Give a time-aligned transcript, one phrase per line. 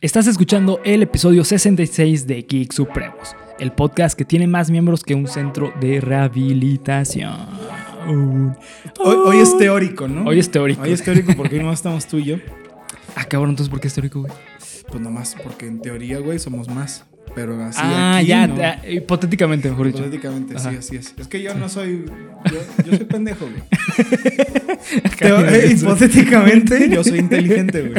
[0.00, 5.16] Estás escuchando el episodio 66 de Geek Supremos, el podcast que tiene más miembros que
[5.16, 7.34] un centro de rehabilitación.
[9.00, 10.22] Hoy, hoy es teórico, ¿no?
[10.24, 10.82] Hoy es teórico.
[10.82, 12.36] Hoy es teórico porque hoy no estamos tú y yo.
[13.16, 14.32] Ah, cabrón, entonces ¿por qué es teórico, güey?
[14.86, 17.04] Pues nomás porque en teoría, güey, somos más.
[17.34, 18.56] Pero así ah, aquí, ya, ¿no?
[18.56, 19.98] ya, hipotéticamente, mejor dicho.
[19.98, 20.70] Hipotéticamente, Ajá.
[20.70, 21.14] sí, así es.
[21.18, 22.04] Es que yo no soy.
[22.50, 23.62] Yo, yo soy pendejo, güey.
[25.18, 27.94] Teo- eh, hipotéticamente, yo soy inteligente, güey.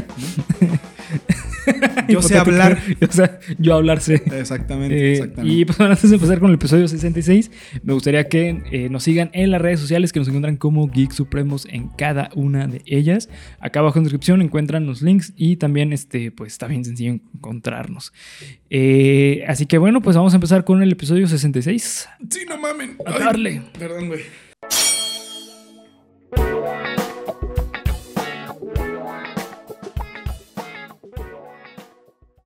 [0.61, 0.79] ¿no?
[2.07, 2.79] Yo sé hablar.
[3.07, 4.15] O sea, yo hablar sé.
[4.39, 5.53] Exactamente, Eh, exactamente.
[5.53, 7.51] y pues antes de empezar con el episodio 66,
[7.83, 11.11] me gustaría que eh, nos sigan en las redes sociales que nos encuentran como Geek
[11.11, 13.29] Supremos en cada una de ellas.
[13.59, 18.13] Acá abajo en descripción encuentran los links y también este, pues está bien sencillo encontrarnos.
[18.71, 22.07] Eh, así que bueno, pues vamos a empezar con el episodio 66.
[22.29, 22.97] Sí, no mamen.
[23.05, 23.61] A Ay, darle.
[23.77, 24.21] Perdón, güey.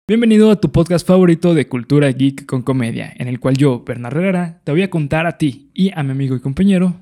[0.09, 4.21] Bienvenido a tu podcast favorito de cultura geek con comedia, en el cual yo, Bernardo
[4.21, 6.95] Herrera, te voy a contar a ti y a mi amigo y compañero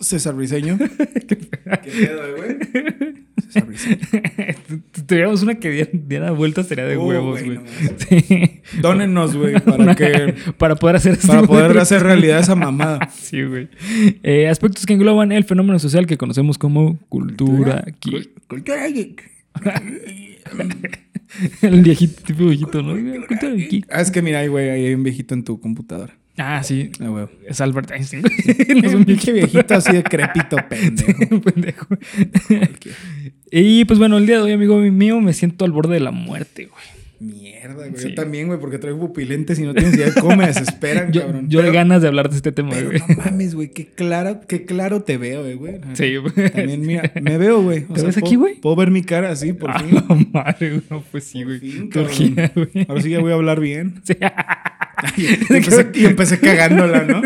[0.00, 0.78] César Briseño.
[1.28, 2.56] ¿Qué pedo, güey?
[3.42, 3.98] César Briseño.
[5.06, 7.64] Tuviéramos una que diera, vueltas, sería de Uh, huevos, güey, no.
[8.08, 8.62] Sí.
[8.80, 10.34] Dónenos, güey, para Una- que.
[10.56, 13.10] para poder hacer Para poder hacer realidad esa mamada.
[13.12, 13.68] Sí, güey.
[14.22, 18.30] Eh, aspectos que engloban el fenómeno social que conocemos como cultura geek.
[18.46, 19.30] Cultura geek.
[21.62, 22.94] El viejito, tipo viejito, ¿no?
[23.26, 23.86] Cultura geek.
[23.90, 26.14] Ah, es que mira, ahí, güey, ahí hay un viejito en tu computadora.
[26.36, 26.90] Ah, sí.
[27.00, 27.26] Ah, güey.
[27.46, 28.22] Es Albert Einstein.
[28.22, 28.34] güey.
[28.84, 31.40] Es un pinche viejito así de crepito, pendejo.
[31.40, 31.86] pendejo.
[33.50, 36.12] Y pues bueno, el día de hoy, amigo mío, me siento al borde de la
[36.12, 36.97] muerte, güey.
[37.20, 37.90] Mierda, güey.
[37.96, 38.10] Sí.
[38.10, 41.22] Yo también, güey, porque traigo pupilentes y no tienes idea de cómo me desesperan, Yo,
[41.22, 41.48] cabrón.
[41.48, 43.00] yo de Pero- ganas de hablar de este tema, Pero güey.
[43.08, 45.80] no mames, güey, qué claro, qué claro te veo, eh, güey.
[45.94, 46.32] Sí, güey.
[46.50, 47.86] También, mira, me veo, güey.
[47.88, 48.60] O ¿Te ves aquí, güey?
[48.60, 49.94] Puedo ver mi cara así, por Ah, fin.
[49.96, 50.02] la
[50.32, 50.82] madre, güey.
[50.90, 51.58] No, pues sí, Por güey.
[51.58, 52.86] fin, Turquía, güey.
[52.88, 54.00] Ahora sí ya voy a hablar bien.
[54.04, 54.14] Sí.
[55.16, 57.22] y, empecé, y empecé cagándola, ¿no?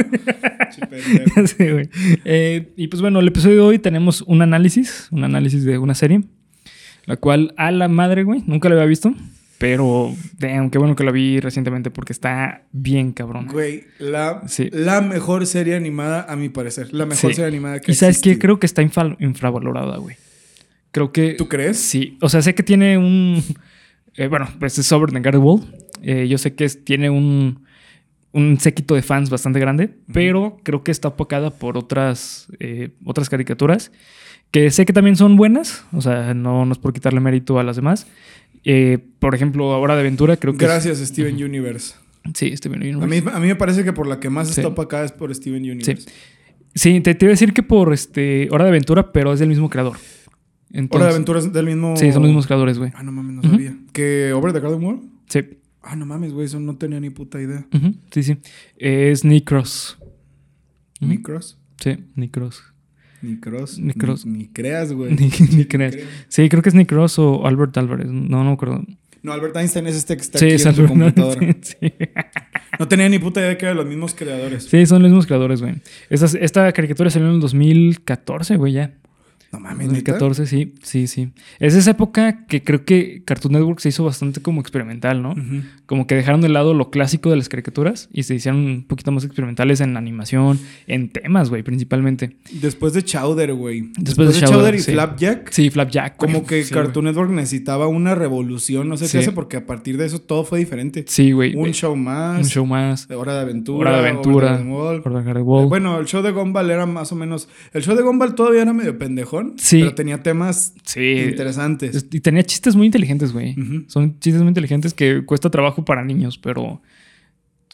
[1.47, 1.89] Sí, güey.
[2.25, 5.95] Eh, y pues bueno, el episodio de hoy tenemos un análisis, un análisis de una
[5.95, 6.23] serie,
[7.05, 9.15] la cual a la madre, güey, nunca la había visto,
[9.63, 13.47] pero damn, qué bueno que la vi recientemente porque está bien cabrón.
[13.47, 14.69] Güey, la, Sí.
[14.73, 16.93] la mejor serie animada, a mi parecer.
[16.93, 17.37] La mejor Sí.
[17.37, 20.17] serie animada que Y sabes qué, creo que está infra- infravalorada, güey.
[20.91, 21.35] Creo que...
[21.35, 21.79] ¿Tú crees?
[21.79, 23.41] Sí, o sea, sé que tiene un...
[24.17, 25.61] eh, bueno, pues es Over the Garden Wall.
[26.03, 27.65] Eh, yo sé que es- tiene un,
[28.33, 33.31] un séquito de fans bastante grande, pero creo que está opacada por otras, eh, otras
[33.31, 33.93] caricaturas
[34.51, 35.85] que sé que también son buenas.
[35.93, 38.09] O sea, no, no es por quitarle mérito a las demás.
[38.65, 40.65] Eh, por ejemplo, Hora de Aventura, creo que...
[40.65, 41.95] es- Gracias, Steven Universe.
[42.35, 43.23] sí, Steven A Universe.
[43.23, 44.61] mí, a mí me parece que por la que más Sí.
[44.61, 46.07] está opacada es por Steven Universe.
[46.75, 49.49] Sí, te, te iba a decir que por este, Hora de Aventura, pero es del
[49.49, 49.97] mismo creador.
[50.91, 51.97] Hora de Aventura es del mismo.
[51.97, 52.93] Sí, son los mismos creadores, güey.
[52.95, 53.77] Ah, no mames, no sabía.
[53.93, 55.01] ¿Que Over the Garden Wall?
[55.29, 55.41] Sí.
[55.83, 57.67] Ah, no mames, güey, eso no tenía ni puta idea.
[57.75, 58.39] Ujú, Sí, sí.
[58.79, 59.99] Es Nick Cross.
[61.01, 61.11] Ujú.
[61.11, 61.59] Ni Cross.
[61.79, 62.63] Sí, Nick Cross.
[63.23, 63.79] Ni Cross.
[63.79, 64.27] Ni Cross.
[64.27, 65.15] Ni, ni creas, güey.
[65.17, 65.97] Ni, ni creas.
[66.29, 68.09] Sí, creo que es Nick Cross o Albert Álvarez.
[68.09, 68.85] No, no me acuerdo.
[69.23, 71.57] No, Albert Einstein es este que está Sí, aquí es en Albert computadora.
[71.63, 71.93] sí.
[72.79, 74.65] No tenía ni puta idea de que eran los mismos creadores.
[74.65, 75.75] Sí, son los mismos creadores, güey.
[76.11, 78.95] Esta, esta caricatura salió en el 2014, güey, ya.
[79.53, 80.13] No mames, ¿neta?
[80.13, 81.29] 2014, sí, sí, sí.
[81.59, 85.35] Es esa época que creo que Cartoon Network se hizo bastante como experimental, ¿no?
[85.85, 89.13] Como que dejaron de lado lo clásico de las caricaturas y se hicieron un poquito
[89.13, 92.37] más experimentales en animación, en temas, güey, principalmente.
[92.51, 93.91] Después de Chowder, güey.
[93.99, 94.93] Después de Chowder, y sí.
[94.93, 95.51] Flapjack.
[95.51, 96.17] Sí, Flapjack.
[96.17, 96.73] Como que Sí.
[96.73, 99.13] Cartoon Network necesitaba una revolución, no sé Sí.
[99.13, 101.05] qué hace, porque a partir de eso todo fue diferente.
[101.09, 101.55] Sí, güey.
[101.55, 102.39] Un show más.
[102.39, 103.07] Un show más.
[103.11, 103.91] Hora de aventura.
[103.91, 104.47] Hora de aventura.
[104.47, 105.03] Hora de.
[105.05, 105.67] Hora de Wall.
[105.67, 107.49] Bueno, el show de Gumball era más o menos.
[107.75, 109.42] El show de Gumball todavía era medio pendejón.
[109.57, 109.81] Sí.
[109.81, 111.01] Pero tenía temas sí.
[111.31, 111.95] interesantes.
[111.97, 113.59] Es- Y tenía chistes muy inteligentes, güey.
[113.61, 113.85] Ujú.
[113.89, 116.81] Son chistes muy inteligentes que cuesta trabajo para niños, pero...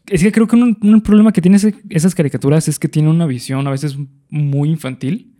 [0.06, 3.10] Es que creo que un, un problema que tiene ese- esas caricaturas es que tiene
[3.10, 3.98] una visión a veces
[4.30, 5.34] muy infantil,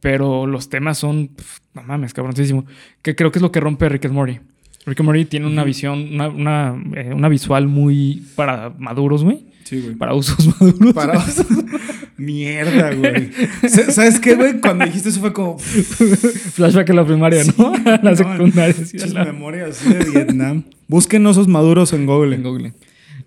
[0.00, 1.28] pero los temas son...
[1.28, 2.66] pf, no mames, cabroncísimo.
[3.02, 4.38] Que creo que es lo que rompe Rick and Morty.
[4.84, 9.46] Rick and Morty tiene una visión, una, una, eh, una visual muy para maduros, güey.
[9.64, 9.94] Sí, güey.
[9.94, 10.92] Para usos maduros.
[10.92, 11.14] Para.
[12.16, 13.30] Mierda, güey.
[13.68, 14.60] Sa- ¿Sabes qué, güey?
[14.60, 15.58] Cuando dijiste eso fue como.
[16.54, 17.72] Flashback a la primaria, ¿no?
[17.74, 18.74] a la no, secundaria.
[18.84, 20.64] sí, a la- memorias así de Vietnam.
[20.88, 22.36] Busquen osos maduros en Google.
[22.36, 22.72] en Google.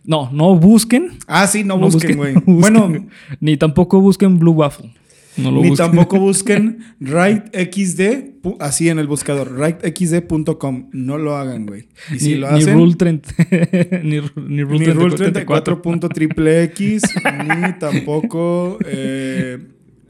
[0.04, 2.36] No, no busquen Ah, sí, no, No busquen, güey.
[2.36, 2.42] no.
[2.46, 2.94] Bueno,
[3.40, 4.94] Ni tampoco busquen Blue Waffle.
[5.38, 5.88] No lo ni busquen.
[5.88, 8.02] tampoco busquen rightxd,
[8.42, 10.90] pu- así en el buscador, rightxd.com.
[10.94, 11.90] No lo hagan, güey.
[12.14, 13.30] Y si ni, lo ni hacen, Rule 30.
[14.04, 14.10] ni,
[14.48, 15.82] ni Rule ni 34.
[15.84, 17.02] rule 34.xxx,
[17.68, 19.58] ni tampoco eh,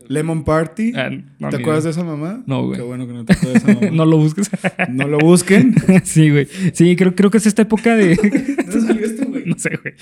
[0.08, 0.92] Lemon Party.
[0.96, 2.02] Ah, no, ¿Te ni acuerdas de idea.
[2.02, 2.44] esa mamá?
[2.46, 2.78] No, güey.
[2.78, 3.96] Qué bueno que no te acuerdas de esa mamá.
[3.96, 4.50] no lo busques.
[4.90, 5.74] No lo busquen.
[6.04, 6.48] sí, güey.
[6.74, 8.16] Sí, creo, creo que es esta época de.
[8.16, 9.44] ¿Dónde salió esto, güey?
[9.46, 9.96] no sé, güey.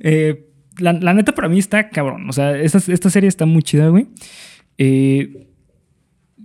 [0.00, 2.28] Eh, la, la neta para mí está cabrón.
[2.28, 4.06] O sea, esta, esta serie está muy chida, güey.
[4.78, 5.46] Eh,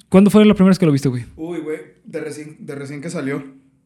[0.09, 1.25] ¿Cuándo fue la primera vez que lo viste, güey?
[1.35, 3.43] Uy, güey, de recién, de recién que salió.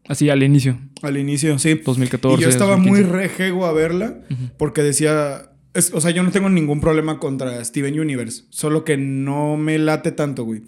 [0.08, 0.80] Así, al inicio.
[1.02, 1.76] Al inicio, sí.
[1.76, 2.40] 2014.
[2.40, 3.18] y yo estaba muy 2015.
[3.18, 4.20] rejego a verla
[4.58, 8.98] porque decía, es- o sea, yo no tengo ningún problema contra Steven Universe, solo que
[8.98, 10.62] no me late tanto, güey.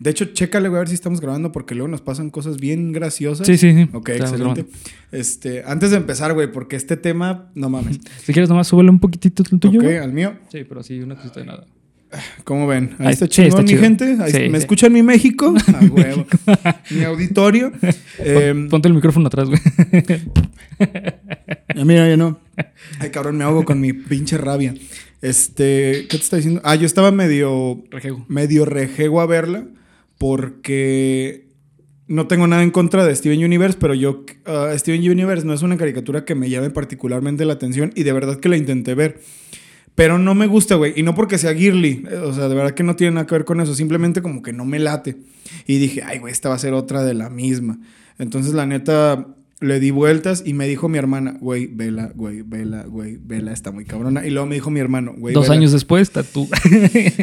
[0.00, 2.92] De hecho, chécale, güey, a ver si estamos grabando porque luego nos pasan cosas bien
[2.92, 3.46] graciosas.
[3.46, 3.88] Sí, sí, sí.
[3.92, 4.62] Ok, Estamos excelente.
[4.62, 4.78] grabando.
[5.12, 7.98] Este, antes de empezar, güey, porque este tema, no mames.
[8.24, 9.78] Si quieres, nomás súbele un poquitito el tuyo.
[9.80, 9.96] ok, güey.
[9.98, 10.34] al mío.
[10.52, 11.66] Sí, pero sí, una cosita de nada.
[12.44, 12.94] ¿Cómo ven?
[12.98, 13.80] Ahí Ahí- está sí, chingón, está mi chido.
[13.82, 14.16] gente.
[14.20, 14.64] Ahí- Sí, ¿Me sí.
[14.64, 15.54] escuchan mi México?
[15.74, 16.24] A huevo.
[16.90, 17.70] mi auditorio.
[18.18, 19.60] Eh, Ponte el micrófono atrás, güey.
[21.74, 22.38] Ya mira, ya no.
[23.00, 24.74] Ay, cabrón, me ahogo con mi pinche rabia.
[25.22, 26.60] Este, ¿qué te está diciendo?
[26.64, 28.24] Ah, yo estaba medio, Rejego.
[28.28, 29.66] medio rejego a verla
[30.18, 31.46] porque
[32.06, 35.62] no tengo nada en contra de Steven Universe, pero yo, ah, Steven Universe no es
[35.62, 39.20] una caricatura que me llame particularmente la atención y de verdad que la intenté ver.
[39.94, 40.92] Pero no me gusta, güey.
[40.94, 42.04] Y no porque sea girly.
[42.08, 43.74] eh, O sea, de verdad que no tiene nada que ver con eso.
[43.74, 45.16] Simplemente como que no me late.
[45.66, 47.80] Y dije, ay, güey, esta va a ser otra de la misma.
[48.16, 49.26] Entonces, la neta,
[49.60, 53.72] le di vueltas y me dijo mi hermana, güey, vela, güey, vela, güey, vela, está
[53.72, 54.24] muy cabrona.
[54.24, 55.34] Y luego me dijo mi hermano, güey.
[55.34, 55.54] Dos vela.
[55.54, 56.48] años después, está tú.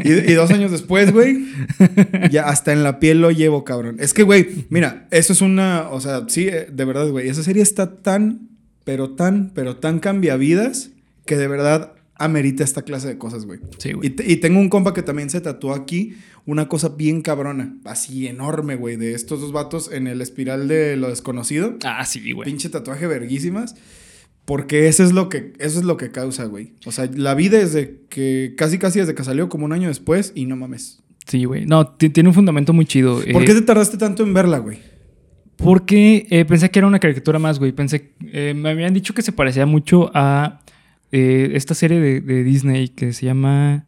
[0.03, 1.45] Y, y dos años después, güey,
[2.31, 3.97] ya hasta en la piel lo llevo, cabrón.
[3.99, 7.43] Es que, güey, mira, eso es una, o sea, sí, eh, de verdad, güey, esa
[7.43, 8.49] serie está tan,
[8.83, 10.91] pero tan, pero tan cambiavidas
[11.25, 13.59] que de verdad amerita esta clase de cosas, güey.
[13.77, 14.09] Sí, Y, güey.
[14.11, 16.15] te- y tengo un compa que también se tatuó aquí
[16.45, 20.95] una cosa bien cabrona, así enorme, güey, de estos dos vatos en el espiral de
[20.95, 21.77] lo desconocido.
[21.83, 22.45] Ah, sí, güey.
[22.49, 23.75] Pinche tatuaje verguísimas.
[24.45, 26.73] Porque eso es lo que, eso es lo que causa, güey.
[26.85, 30.33] O sea, la vi desde que, casi casi desde que salió, como un año después,
[30.35, 31.01] y no mames.
[31.25, 31.65] Sí, güey.
[31.65, 33.15] No, ti- tiene un fundamento muy chido.
[33.33, 34.77] ¿Por eh, qué te tardaste tanto en verla, güey?
[35.57, 37.71] Porque eh, pensé que era una caricatura más, güey.
[37.71, 40.61] Pensé, eh, me habían dicho que se parecía mucho a
[41.17, 43.85] eh, esta serie de, de Disney que se llama.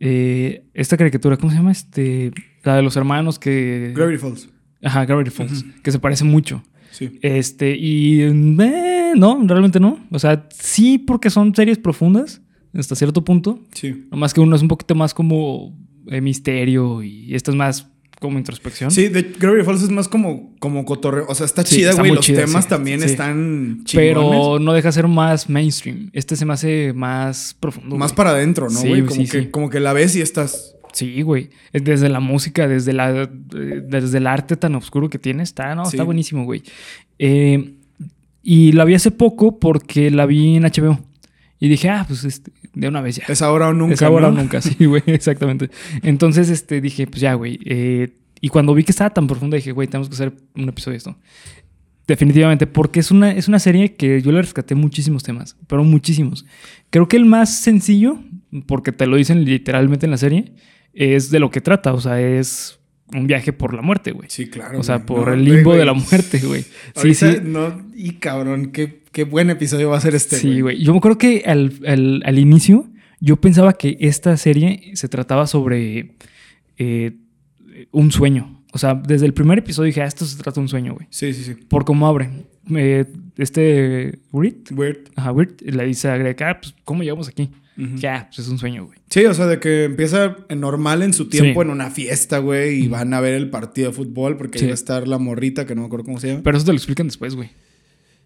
[0.00, 1.70] eh, esta caricatura, ¿cómo se llama?
[1.72, 2.32] Este.
[2.64, 3.92] La de los hermanos que.
[3.94, 4.48] Gravity Falls.
[4.82, 5.64] Ajá, Gravity Falls.
[5.82, 6.62] Que se parece mucho.
[6.90, 7.18] Sí.
[7.22, 8.22] Este, y.
[8.22, 9.98] eh, no, realmente no.
[10.10, 12.40] O sea, sí, porque son series profundas
[12.74, 13.60] hasta cierto punto.
[13.74, 14.06] Sí.
[14.10, 15.76] Nomás que uno es un poquito más como
[16.20, 17.91] misterio y esta es más
[18.22, 18.90] como introspección.
[18.90, 21.26] Sí, de Gravity Falls es más como, como cotorreo.
[21.28, 22.12] O sea, está Sí, chida, güey.
[22.12, 22.70] Los chida, temas sí.
[22.70, 23.06] también Sí.
[23.06, 24.14] están chingones.
[24.14, 26.08] Pero no deja de ser más mainstream.
[26.14, 27.96] Este se me hace más profundo.
[27.96, 28.16] más güey.
[28.16, 29.04] para adentro, ¿no, güey?
[29.04, 30.74] como, que, como que la ves y estás...
[30.92, 31.50] Sí, güey.
[31.72, 33.28] Desde la música, desde, la, eh,
[33.88, 36.62] desde el arte tan oscuro que tiene, está, no, está buenísimo, güey.
[37.18, 37.74] Eh,
[38.42, 40.98] y la vi hace poco porque la vi en HBO.
[41.62, 43.24] Y dije, ah, pues este, de una vez ya.
[43.28, 44.34] Es ahora o nunca, es ahora ¿no?
[44.34, 45.70] o nunca, sí, güey, exactamente.
[46.02, 47.60] Entonces, este, dije, pues ya, güey.
[47.64, 50.94] eh, y cuando vi que estaba tan profunda, dije, güey, tenemos que hacer un episodio
[50.94, 51.16] de esto.
[52.08, 56.44] Definitivamente, porque es una, es una serie que yo le rescaté muchísimos temas, pero muchísimos.
[56.90, 58.18] Creo que el más sencillo,
[58.66, 60.54] porque te lo dicen literalmente en la serie,
[60.92, 61.94] es de lo que trata.
[61.94, 62.80] O sea, es
[63.14, 64.28] un viaje por la muerte, güey.
[64.30, 64.78] Sí, claro.
[64.78, 65.06] O sea, güey.
[65.06, 65.78] por No, el limbo güey.
[65.78, 66.64] de la muerte, güey.
[66.96, 67.26] Sí, sí.
[67.42, 70.82] No, y cabrón, qué, qué buen episodio va a ser este, Sí, güey.
[70.82, 72.88] Yo me acuerdo que al, al- al inicio
[73.20, 76.16] yo pensaba que esta serie se trataba sobre
[76.78, 77.12] eh,
[77.90, 78.62] un sueño.
[78.72, 81.06] O sea, desde el primer episodio dije, ah, esto se trata de un sueño, güey.
[81.10, 81.54] Sí, sí, sí.
[81.54, 82.30] Por cómo abre.
[82.74, 83.04] Eh,
[83.36, 85.10] este Wirt, Weird.
[85.16, 87.50] ajá, Wirt, le dice a Greg, ah, pues, ¿cómo llegamos aquí?
[87.76, 88.98] Ya, pues es un sueño, güey.
[89.08, 91.66] Sí, o sea, de que empieza normal en su tiempo Sí.
[91.66, 94.64] en una fiesta, güey, y van a ver el partido de fútbol porque Sí.
[94.66, 96.40] ahí va a estar la morrita, que no me acuerdo cómo se llama.
[96.44, 97.50] Pero eso te lo explican después, güey.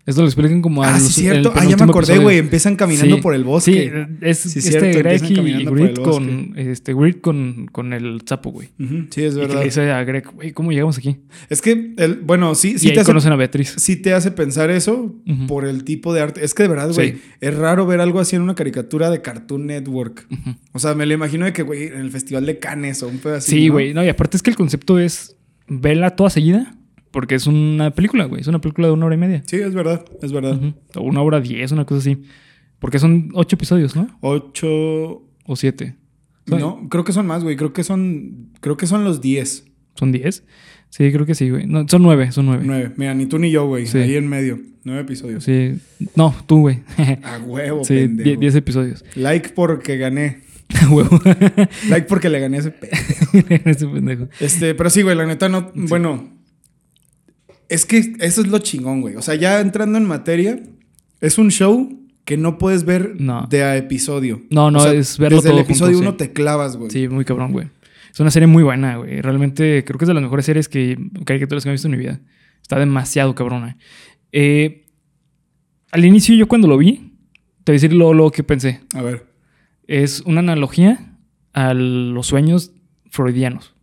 [0.06, 1.52] Esto lo explican como ah, a sí, los- cierto.
[1.56, 2.38] Ah, ya me acordé, güey.
[2.38, 3.22] Empiezan caminando Sí.
[3.22, 3.92] por el bosque.
[3.92, 7.66] Sí, es Sí, este cierto, Greg y caminando por el Grit con, este, Grit con,
[7.72, 8.68] con el sapo, güey.
[8.78, 9.58] Sí, es Y que verdad.
[9.58, 11.16] le dice a Greg, güey, ¿cómo llegamos aquí?
[11.50, 13.74] Es que, el, bueno, sí, sí y ahí te, hace, conocen a Beatriz.
[13.78, 15.12] sí te hace pensar eso
[15.48, 16.44] por el tipo de arte.
[16.44, 19.66] Es que de verdad, güey, es raro ver algo así en una caricatura de Cartoon
[19.66, 20.28] Network.
[20.72, 23.18] O sea, me lo imagino de que, güey, en el Festival de Cannes o un
[23.18, 23.50] pedo así.
[23.50, 23.72] Sí, ¿no?
[23.74, 23.92] güey.
[23.92, 25.36] No, y aparte es que el concepto es
[25.66, 26.76] verla toda seguida.
[27.10, 28.40] Porque es una película, güey.
[28.42, 29.42] Es una película de una hora y media.
[29.46, 30.60] Sí, es verdad, es verdad.
[30.94, 32.22] O una hora diez, una cosa así.
[32.78, 34.06] Porque son ocho episodios, ¿no?
[34.20, 35.22] Ocho.
[35.44, 35.96] O siete.
[36.46, 37.56] Son- No, creo que son más, güey.
[37.56, 38.50] Creo que son.
[38.60, 39.64] Creo que son los diez.
[39.94, 40.44] ¿Son diez?
[40.90, 41.66] Sí, creo que sí, güey.
[41.66, 42.62] No, son nueve, son nueve.
[42.66, 42.92] Nueve.
[42.96, 43.86] Mira, ni tú ni yo, güey.
[43.86, 43.98] Sí.
[43.98, 44.58] Ahí en medio.
[44.84, 45.42] Nueve episodios.
[45.42, 45.80] Sí.
[46.14, 46.80] No, tú, güey.
[47.24, 48.28] A huevo, sí, pendejo.
[48.28, 49.04] die- diez episodios.
[49.16, 50.42] Like porque gané.
[50.90, 51.20] Huevo.
[51.88, 52.88] Like porque le gané a ese pe...
[53.70, 54.28] Ese pendejo.
[54.40, 55.70] Este, pero sí, güey, la neta no.
[55.74, 56.35] Bueno.
[57.68, 59.16] Es que eso es lo chingón, güey.
[59.16, 60.60] O sea, ya entrando en materia,
[61.20, 63.46] es un show que no puedes ver No.
[63.48, 64.42] de a episodio.
[64.50, 66.16] No, no, O sea, es verlo Desde todo el episodio junto, 1 sí.
[66.18, 66.90] te clavas, güey.
[66.90, 67.68] Sí, muy cabrón, güey.
[68.12, 69.20] Es una serie muy buena, güey.
[69.20, 71.98] Realmente creo que es de las mejores series que caricaturas que he visto en mi
[71.98, 72.20] vida.
[72.62, 73.76] Está demasiado cabrona.
[74.32, 74.86] Eh,
[75.92, 77.12] al inicio, yo cuando lo vi,
[77.64, 78.80] te voy a decir lo, lo que pensé.
[78.94, 79.26] A ver.
[79.86, 81.14] Es una analogía
[81.52, 82.72] a los sueños
[83.10, 83.74] freudianos.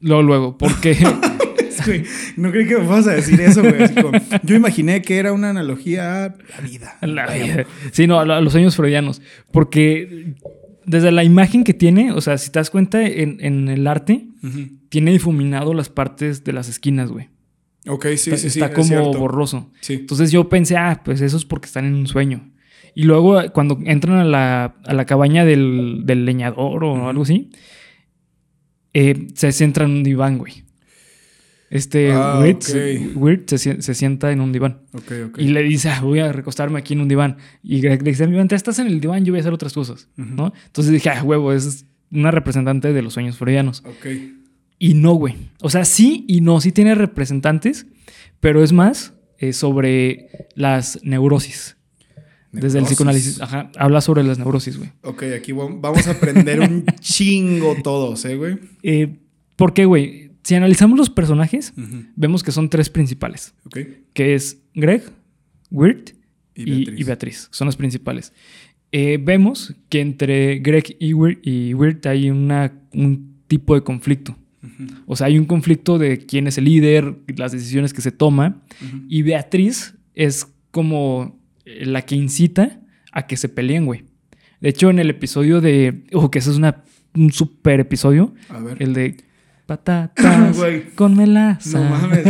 [0.00, 0.96] Luego, luego, porque.
[1.86, 2.04] Güey,
[2.36, 3.74] no creí que me fueras a decir eso, güey.
[4.42, 6.98] Yo imaginé que era una analogía a la vida.
[7.02, 7.66] La vida.
[7.92, 9.22] Sí, no, a lo- a los sueños freudianos.
[9.50, 10.34] Porque
[10.84, 14.26] desde la imagen que tiene, o sea, si te das cuenta en, en el arte,
[14.88, 17.28] tiene difuminado las partes de las esquinas, güey.
[17.88, 18.58] Ok, sí, está sí, sí.
[18.60, 19.18] está es como cierto.
[19.18, 19.70] borroso.
[19.80, 19.94] Sí.
[19.94, 22.48] Entonces yo pensé, ah, pues eso es porque están en un sueño.
[22.94, 27.50] Y luego cuando entran a la, a la cabaña del, del leñador o algo así,
[28.92, 30.64] eh, se centra en un diván, güey.
[31.74, 34.82] Este Ah, Weird, Weird se, se sienta en un diván.
[34.92, 35.38] Ok, ok.
[35.38, 37.38] Y le dice, ah, voy a recostarme aquí en un diván.
[37.62, 40.08] Y Greg le dice, mientras estás en el diván, yo voy a hacer otras cosas.
[40.16, 40.52] ¿no?
[40.66, 43.82] Entonces dije, ah, huevo, es una representante de los sueños freudianos.
[44.78, 45.34] Y no, güey.
[45.62, 47.86] O sea, sí y no, sí tiene representantes,
[48.40, 51.76] pero es más eh, sobre las neurosis.
[52.50, 53.40] Desde el psicoanálisis.
[53.40, 54.90] Ajá, habla sobre las neurosis, güey.
[55.00, 58.58] Ok, aquí vam- vamos a aprender un chingo todos, ¿eh, güey?
[58.82, 59.20] Eh,
[59.56, 60.31] ¿Por qué, güey?
[60.42, 61.72] Si analizamos los personajes,
[62.16, 63.54] vemos que son tres principales.
[64.14, 65.02] Que es Greg,
[65.70, 66.12] Weird
[66.54, 67.00] Y Beatriz.
[67.00, 67.48] y Beatriz.
[67.52, 68.32] Son los principales.
[68.90, 71.74] Eh, vemos que entre Greg y Weird, y
[72.08, 74.36] hay una, un tipo de conflicto.
[75.06, 78.62] O sea, hay un conflicto de quién es el líder, las decisiones que se toma.
[78.84, 79.02] Ujú.
[79.08, 82.80] Y Beatriz es como la que incita
[83.12, 84.04] a que se peleen, güey.
[84.60, 86.04] De hecho, en el episodio de.
[86.12, 86.84] Oh, que ese es una,
[87.14, 88.34] un super episodio.
[88.48, 88.80] A ver.
[88.82, 89.16] El de
[89.76, 90.90] patatas Güey.
[90.94, 91.80] con melaza.
[91.80, 92.24] No mames.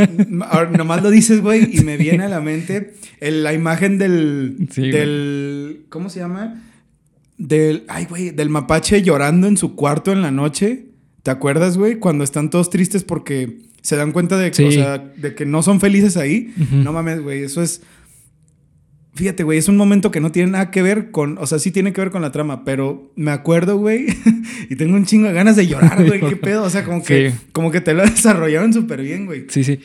[0.50, 4.68] Ahora, nomás lo dices, güey, y me viene a la mente el- la imagen del.
[4.70, 4.92] Sí, güey.
[4.92, 5.86] del.
[5.88, 6.62] ¿Cómo se llama?
[7.38, 7.84] Del.
[7.88, 10.86] Ay, güey, del mapache llorando en su cuarto en la noche.
[11.22, 11.96] ¿Te acuerdas, güey?
[11.96, 14.64] Cuando están todos tristes porque se dan cuenta de, que- Sí.
[14.64, 16.52] o sea, de que no son felices ahí.
[16.70, 17.82] No mames, güey, eso es.
[19.14, 21.36] Fíjate, güey, es un momento que no tiene nada que ver con.
[21.38, 24.06] O sea, sí tiene que ver con la trama, pero me acuerdo, güey,
[24.70, 26.20] y tengo un chingo de ganas de llorar, güey.
[26.20, 26.62] ¿Qué pedo?
[26.62, 27.36] O sea, como que, Sí.
[27.52, 29.44] como que te lo desarrollaron súper bien, güey.
[29.48, 29.80] Sí, sí.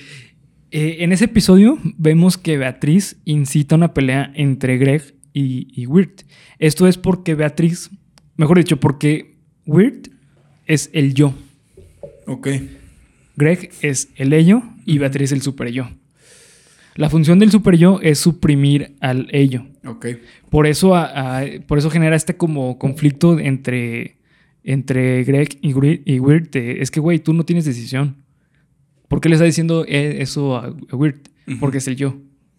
[0.71, 6.23] Eh, en ese episodio vemos que Beatriz incita una pelea entre Greg y, y Weird.
[6.59, 7.89] Esto es porque Beatriz,
[8.37, 10.09] mejor dicho, porque Weird
[10.65, 11.33] es el yo.
[12.25, 12.47] Ok.
[13.35, 15.89] Greg es el ello y Beatriz el super yo.
[16.97, 19.65] La función del super yo es suprimir al ello.
[19.85, 20.07] Ok.
[20.49, 24.17] Por eso, a- a- por eso genera este como conflicto entre,
[24.63, 26.01] entre Greg y Weird.
[26.05, 28.17] y Weird de, es que, güey, tú no tienes decisión.
[29.07, 31.19] ¿Por qué le está diciendo eh, eso a, Weird?
[31.59, 32.17] Porque es el yo.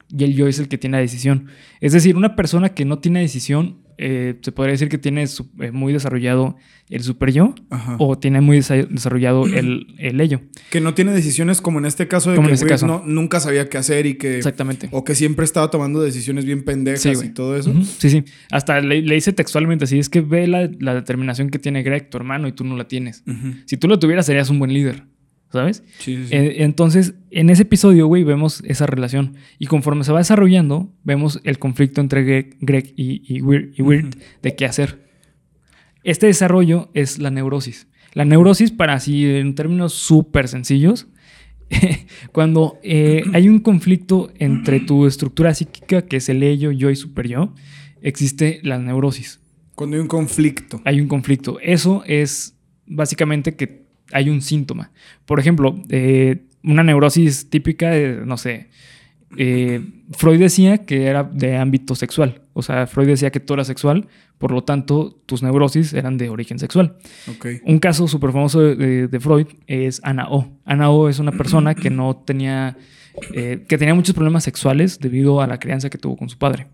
[0.08, 1.48] Y el yo es el que tiene la decisión.
[1.80, 5.50] Es decir, una persona que no tiene decisión, eh, se podría decir que tiene su-
[5.60, 6.56] eh, muy desarrollado
[6.88, 7.96] el super yo Ajá.
[7.98, 10.40] o tiene muy desa- desarrollado el, el ello.
[10.70, 12.86] Que no tiene decisiones como en este caso de Como que este güey, caso.
[12.86, 14.36] no- nunca sabía qué hacer y que.
[14.36, 14.88] Exactamente.
[14.92, 17.74] O que siempre estaba tomando decisiones bien pendejas Sí, y todo eso.
[17.98, 18.24] Sí, sí.
[18.50, 22.08] Hasta le, le dice textualmente así, es que ve la, la determinación que tiene Greg,
[22.08, 23.24] tu hermano, y tú no la tienes.
[23.66, 25.04] Si tú la tuvieras, serías un buen líder,
[25.52, 25.82] ¿sabes?
[25.98, 26.34] Sí, sí.
[26.34, 29.36] Eh, entonces, en ese episodio, güey, vemos esa relación.
[29.58, 33.82] Y conforme se va desarrollando, vemos el conflicto entre Greg, Greg y, y Weird, y
[33.82, 34.18] Weird Ujú.
[34.42, 35.08] de qué hacer.
[36.04, 37.88] Este desarrollo es la neurosis.
[38.14, 41.08] La neurosis, para así, en términos súper sencillos,
[42.32, 46.96] cuando eh, hay un conflicto entre tu estructura psíquica, que es el ello, yo y
[46.96, 47.54] super yo,
[48.00, 49.40] existe la neurosis.
[49.74, 50.80] Cuando hay un conflicto.
[50.84, 51.58] Hay un conflicto.
[51.60, 54.90] Eso es básicamente que hay un síntoma.
[55.26, 58.68] Por ejemplo, eh, una neurosis típica, de, no sé,
[59.36, 59.80] eh,
[60.12, 62.42] Freud decía que era de ámbito sexual.
[62.54, 66.28] O sea, Freud decía que tú eras sexual, por lo tanto, tus neurosis eran de
[66.30, 66.96] origen sexual.
[67.64, 70.50] Un caso súper famoso de, de- de Freud es Ana O.
[70.64, 72.76] Ana O es una persona que no tenía,
[73.34, 76.66] eh, que tenía muchos problemas sexuales debido a la crianza que tuvo con su padre.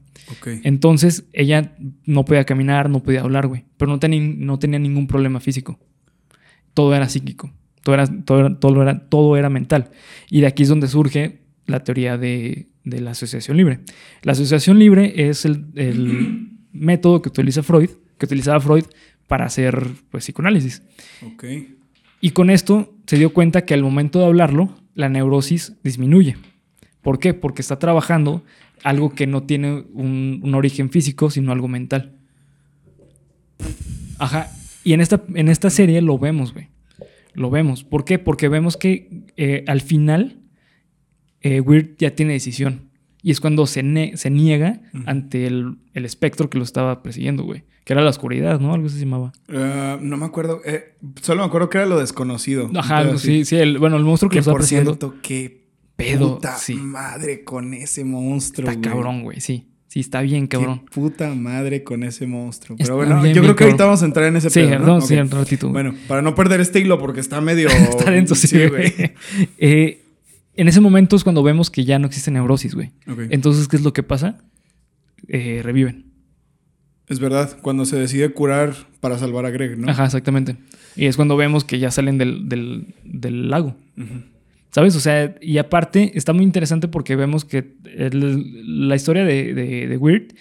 [0.64, 1.72] Entonces, ella
[2.06, 3.64] no podía caminar, no podía hablar, güey.
[3.76, 5.78] Pero no, tenía no tenía ningún problema físico.
[6.74, 7.52] Todo era psíquico.
[7.82, 9.90] Todo era, todo, era, todo, era, todo era mental.
[10.30, 13.80] Y de aquí es donde surge la teoría de, de la asociación libre.
[14.22, 18.84] La asociación libre es el, el método que utiliza Freud, que utilizaba Freud
[19.26, 20.82] para hacer pues, psicoanálisis.
[21.26, 21.44] Ok.
[22.20, 26.36] Y con esto se dio cuenta que al momento de hablarlo, la neurosis disminuye.
[27.02, 27.34] ¿Por qué?
[27.34, 28.42] Porque está trabajando
[28.82, 32.12] algo que no tiene un, un origen físico, sino algo mental.
[34.18, 34.50] Ajá.
[34.84, 36.68] Y en esta, en esta serie lo vemos, güey.
[37.32, 37.82] Lo vemos.
[37.84, 38.18] ¿Por qué?
[38.18, 40.40] Porque vemos que eh, al final
[41.40, 42.90] eh, Weird ya tiene decisión.
[43.22, 47.42] Y es cuando se, ne- se niega ante el, el espectro que lo estaba persiguiendo,
[47.44, 47.64] güey.
[47.84, 48.74] Que era la oscuridad, ¿no?
[48.74, 49.32] Algo se llamaba.
[49.48, 50.60] Ah, no me acuerdo.
[50.66, 52.70] eh, solo me acuerdo que era lo desconocido.
[52.76, 53.56] Ajá, sí, sí.
[53.56, 54.90] el- bueno, el monstruo que, Que lo estaba por persiguiendo.
[54.92, 55.64] cierto, qué
[55.96, 56.74] Pedo, puta sí.
[56.74, 58.68] madre con ese monstruo.
[58.68, 58.90] Está güey.
[58.92, 59.68] cabrón, güey, sí.
[59.94, 60.80] Sí, está bien cabrón.
[60.80, 62.74] Qué puta madre con ese monstruo.
[62.76, 64.58] Está Pero bueno, bien, yo bien creo que ahorita vamos a entrar en ese Sí,
[64.58, 64.86] pedo, ¿no?
[64.86, 65.10] vamos Ok.
[65.12, 65.68] a ir un ratito.
[65.70, 67.68] Bueno, para no perder este hilo porque está medio...
[67.90, 68.92] está denso, sí, güey.
[69.58, 70.02] Eh,
[70.56, 72.90] en ese momento es cuando vemos que ya no existe neurosis, güey.
[73.30, 74.38] Entonces, ¿qué es lo que pasa?
[75.28, 76.06] Eh, reviven.
[77.06, 79.88] Es verdad, cuando se decide curar para salvar a Greg, ¿no?
[79.88, 80.56] Ajá, exactamente.
[80.96, 83.76] Y es cuando vemos que ya salen del, del- del lago.
[83.96, 84.24] Ujú.
[84.74, 84.96] ¿Sabes?
[84.96, 89.86] O sea, y aparte está muy interesante porque vemos que el- la historia de, de,
[89.86, 90.34] de Weird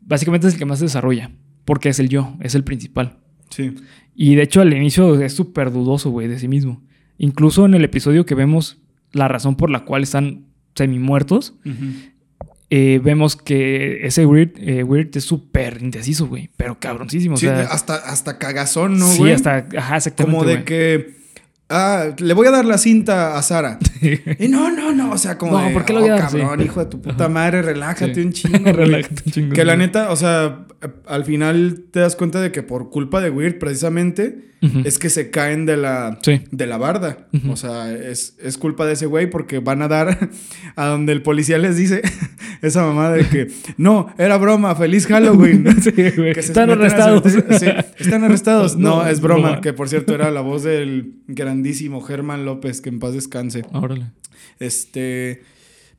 [0.00, 1.30] básicamente es el que más se desarrolla.
[1.64, 3.16] Porque es el yo, es el principal.
[3.50, 3.74] Sí.
[4.14, 6.82] Y de hecho al inicio es súper dudoso, güey, de sí mismo.
[7.16, 8.78] Incluso en el episodio que vemos
[9.12, 11.54] la razón por la cual están semi muertos,
[12.70, 16.50] eh, vemos que ese Weird, eh, Weird es súper indeciso, güey.
[16.58, 17.36] Pero cabroncísimo.
[17.38, 19.32] Sí, o sea, hasta, hasta cagazón, ¿no, sí, güey?
[19.32, 19.66] hasta...
[19.76, 21.16] Ajá, exactamente, Como de que...
[21.70, 23.78] Ah, le voy a dar la cinta a Sara.
[24.38, 25.10] Y no, no, no.
[25.12, 26.22] O sea, como No, de, ¿por qué lo "Oh, voy a dar?
[26.30, 26.64] cabrón, Sí.
[26.64, 28.20] hijo de tu puta madre, relájate Sí.
[28.22, 28.58] un chingo.
[28.60, 28.72] güey".
[28.72, 30.66] Relájate un chingo, Que la neta, o sea,
[31.06, 34.46] al final te das cuenta de que por culpa de Weird, precisamente,
[34.84, 36.40] es que se caen de la, Sí.
[36.50, 37.28] de la barda.
[37.48, 40.30] O sea, es, es culpa de ese güey porque van a dar
[40.76, 42.02] a donde el policía les dice
[42.62, 45.64] esa mamá de que no, era broma, feliz Halloween.
[45.80, 46.32] Sí, güey.
[46.34, 47.22] Que Están arrestados.
[47.98, 48.76] están arrestados.
[48.76, 49.42] No, No, es broma.
[49.48, 49.60] broma.
[49.60, 51.12] Que por cierto era la voz del
[51.58, 53.64] grandísimo Germán López, que en paz descanse.
[53.72, 54.06] Órale.
[54.58, 55.42] Este.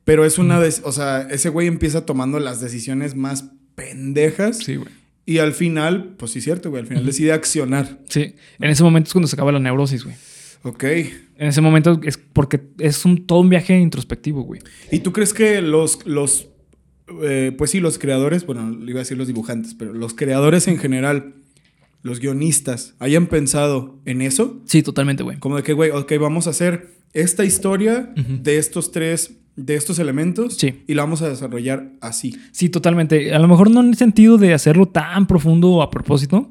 [0.04, 0.60] Pero es una.
[0.60, 4.58] des- o sea, ese güey empieza tomando las decisiones más pendejas.
[4.58, 4.88] Sí, güey.
[5.26, 6.82] Y al final, pues sí, cierto, güey.
[6.82, 7.98] Al final decide accionar.
[8.08, 8.34] Sí.
[8.58, 10.16] En ese momento es cuando se acaba la neurosis, güey.
[10.62, 10.84] Ok.
[10.84, 14.60] En ese momento es porque es un, todo un viaje introspectivo, güey.
[14.90, 16.04] ¿Y tú crees que los.
[16.06, 16.48] los
[17.22, 20.68] eh, pues sí, los creadores, bueno, le iba a decir los dibujantes, pero los creadores
[20.68, 21.34] en general,
[22.02, 24.60] los guionistas, hayan pensado en eso?
[24.64, 25.38] Sí, totalmente, güey.
[25.38, 29.98] Como de que, güey, ok, vamos a hacer esta historia de estos tres, de estos
[29.98, 30.82] elementos Sí.
[30.86, 32.36] y la vamos a desarrollar así.
[32.52, 33.34] Sí, totalmente.
[33.34, 36.50] A lo mejor no en el sentido de hacerlo tan profundo a propósito,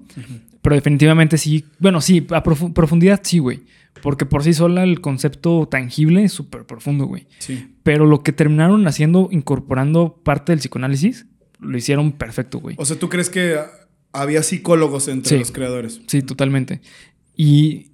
[0.62, 1.66] pero definitivamente sí.
[1.80, 3.62] Bueno, sí, a profu- profundidad sí, güey.
[4.04, 7.26] Porque por sí sola el concepto tangible es súper profundo, güey.
[7.40, 7.74] Sí.
[7.84, 11.26] Pero lo que terminaron haciendo, incorporando parte del psicoanálisis,
[11.60, 12.76] lo hicieron perfecto, güey.
[12.80, 13.58] O sea, ¿tú crees que
[14.14, 15.40] había psicólogos entre Sí.
[15.40, 16.02] los creadores?
[16.08, 16.82] Sí, totalmente.
[17.36, 17.88] Y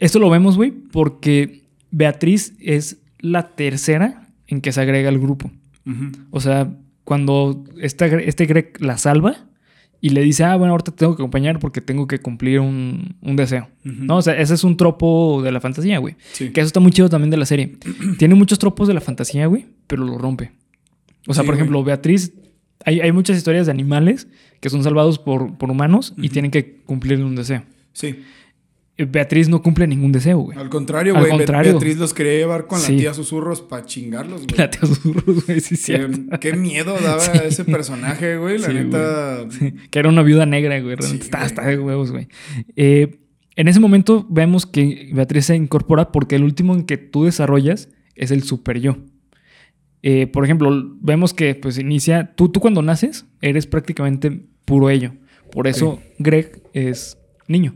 [0.00, 5.50] esto lo vemos, güey, porque Beatriz es la tercera en que se agrega al grupo.
[6.30, 9.46] O sea, cuando esta, este Greg la salva
[10.02, 13.16] y le dice, ah, bueno, ahorita te tengo que acompañar porque tengo que cumplir un,
[13.22, 13.68] un deseo.
[13.84, 14.18] ¿No?
[14.18, 16.16] O sea, ese es un tropo de la fantasía, güey.
[16.32, 16.50] Sí.
[16.50, 17.76] Que eso está muy chido también de la serie.
[18.18, 20.52] Tiene muchos tropos de la fantasía, güey, pero lo rompe.
[21.26, 21.60] O sea, Sí, por güey.
[21.60, 22.32] ejemplo, Beatriz,
[22.84, 24.28] hay, hay muchas historias de animales
[24.60, 27.62] que son salvados por, por humanos y tienen que cumplir un deseo.
[27.92, 28.20] Sí.
[28.96, 30.58] Eh, Beatriz no cumple ningún deseo, güey.
[30.58, 31.24] Al contrario, güey.
[31.26, 31.72] Be- contrario.
[31.72, 32.92] Beatriz los quería llevar con Sí.
[32.94, 34.58] la tía susurros para chingarlos, güey.
[34.58, 35.92] La tía susurros, güey, sí, sí.
[35.92, 37.30] Qué, qué miedo daba Sí.
[37.44, 38.58] ese personaje, güey.
[38.58, 39.46] La Sí, neta.
[39.90, 40.96] Que era una viuda negra, güey.
[40.98, 42.26] Está, está de huevos, güey.
[42.74, 43.20] Eh,
[43.54, 47.88] en ese momento vemos que Beatriz se incorpora porque el último en que tú desarrollas
[48.16, 48.96] es el super yo.
[50.02, 55.12] Eh, por ejemplo, vemos que pues inicia, tú, tú cuando naces eres prácticamente puro ello.
[55.50, 57.74] Por eso Greg es niño.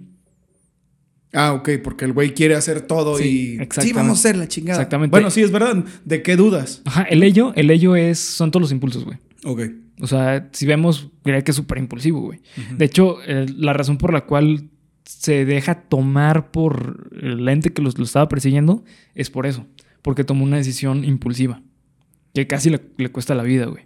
[1.34, 3.80] Ah, ok, porque el güey quiere hacer todo Sí, y.
[3.80, 4.78] Sí, vamos a hacer la chingada.
[4.78, 5.10] Exactamente.
[5.10, 5.82] Bueno, sí, es verdad.
[6.04, 6.82] ¿De qué dudas?
[6.84, 9.16] Ajá, el ello, el ello es, son todos los impulsos, güey.
[9.44, 9.62] Ok.
[10.00, 12.40] O sea, si vemos, Greg es súper impulsivo, güey.
[12.76, 14.68] De hecho, eh, la razón por la cual
[15.04, 19.66] se deja tomar por el ente que los- lo estaba persiguiendo es por eso.
[20.02, 21.62] Porque tomó una decisión impulsiva.
[22.34, 23.84] Que casi le, le cuesta la vida, güey.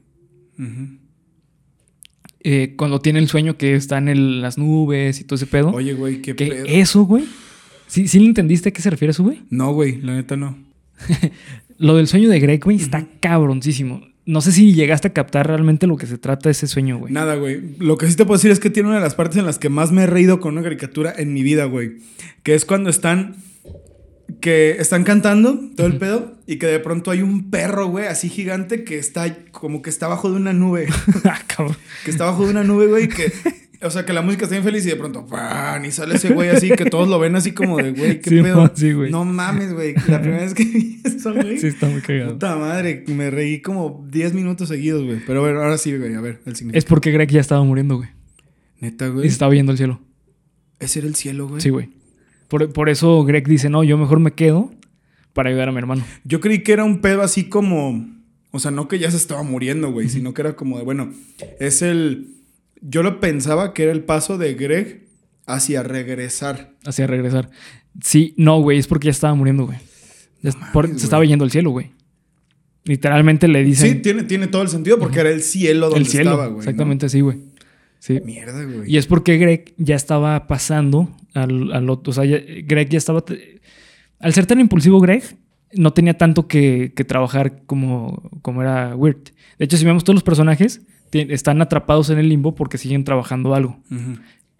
[2.40, 5.70] Eh, cuando tiene el sueño que está en el- las nubes y todo ese pedo.
[5.70, 6.64] Oye, güey, qué que pedo.
[6.68, 7.24] eso, güey.
[7.88, 9.42] ¿Sí, ¿Sí le entendiste a qué se refiere eso, güey?
[9.50, 10.56] No, güey, la neta no.
[11.78, 14.00] Lo del sueño de Greg, güey, está cabroncísimo.
[14.24, 17.12] No sé si llegaste a captar realmente lo que se trata de ese sueño, güey.
[17.12, 17.76] Nada, güey.
[17.78, 19.58] Lo que sí te puedo decir es que tiene una de las partes en las
[19.58, 21.98] que más me he reído con una caricatura en mi vida, güey.
[22.42, 23.36] Que es cuando están.
[24.40, 28.28] Que están cantando todo el pedo y que de pronto hay un perro, güey, así
[28.28, 30.88] gigante que está como que está bajo de una nube.
[31.24, 31.76] ah, cabrón.
[32.04, 33.32] que está bajo de una nube, güey, que.
[33.82, 35.84] O sea, que la música está bien feliz y de pronto, ¡pam!
[35.84, 38.42] Y sale ese güey así, que todos lo ven así como de, güey, ¿qué Sí,
[38.42, 38.72] pedo?
[38.74, 39.12] sí, güey.
[39.12, 39.94] No mames, güey.
[40.08, 41.58] La primera vez que vi eso, güey.
[41.58, 42.32] Sí, está muy cagado.
[42.32, 45.20] Puta madre, me reí como 10 minutos seguidos, güey.
[45.26, 46.78] Pero bueno, ahora sí, güey, a ver, el significado.
[46.78, 48.08] Es porque Greg ya estaba muriendo, güey.
[48.80, 49.28] Neta, Y güey.
[49.28, 50.00] se estaba yendo al cielo.
[50.80, 51.60] Ese era el cielo, güey.
[51.60, 51.90] Sí, güey.
[52.48, 54.70] Por, por eso Greg dice, no, yo mejor me quedo
[55.32, 56.04] para ayudar a mi hermano.
[56.24, 58.06] Yo creí que era un pedo así como.
[58.52, 61.12] O sea, no que ya se estaba muriendo, güey, sino que era como de, bueno,
[61.60, 62.28] es el...
[62.80, 65.08] Yo lo pensaba que era el paso de Greg
[65.46, 66.74] hacia regresar.
[66.86, 67.50] Hacia regresar.
[68.02, 69.78] Sí, no, güey, es porque ya estaba muriendo, güey.
[70.42, 71.90] Se estaba yendo al cielo, güey.
[72.84, 76.06] Literalmente le dicen Sí, tiene, tiene todo el sentido porque era el cielo donde el
[76.06, 76.30] cielo.
[76.30, 76.56] estaba, güey.
[76.56, 76.60] ¿no?
[76.60, 77.38] exactamente así, güey.
[77.98, 78.20] Sí.
[78.24, 78.90] Mierda, güey.
[78.92, 82.10] Y es porque Greg ya estaba pasando al, al otro.
[82.10, 83.24] O sea, ya- Greg ya estaba.
[84.20, 85.22] Al ser tan impulsivo, Greg
[85.72, 89.30] no tenía tanto que, que trabajar como, como era Weird.
[89.58, 90.82] De hecho, si vemos todos los personajes,
[91.12, 93.78] están atrapados en el limbo porque siguen trabajando algo.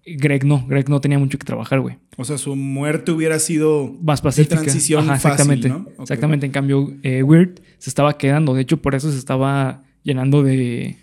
[0.07, 1.97] Greg no, Greg no tenía mucho que trabajar, güey.
[2.17, 4.57] O sea, su muerte hubiera sido Más pacífica.
[4.61, 5.69] transición fácil, exactamente.
[5.69, 5.77] ¿no?
[5.97, 6.01] Ok.
[6.03, 6.47] Exactamente.
[6.47, 8.55] En cambio, eh, Weird se estaba quedando.
[8.55, 10.97] De hecho, por eso se estaba llenando de.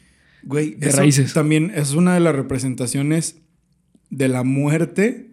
[0.43, 1.33] Güey, de eso raíces.
[1.33, 3.37] también es una de las representaciones
[4.09, 5.29] de la muerte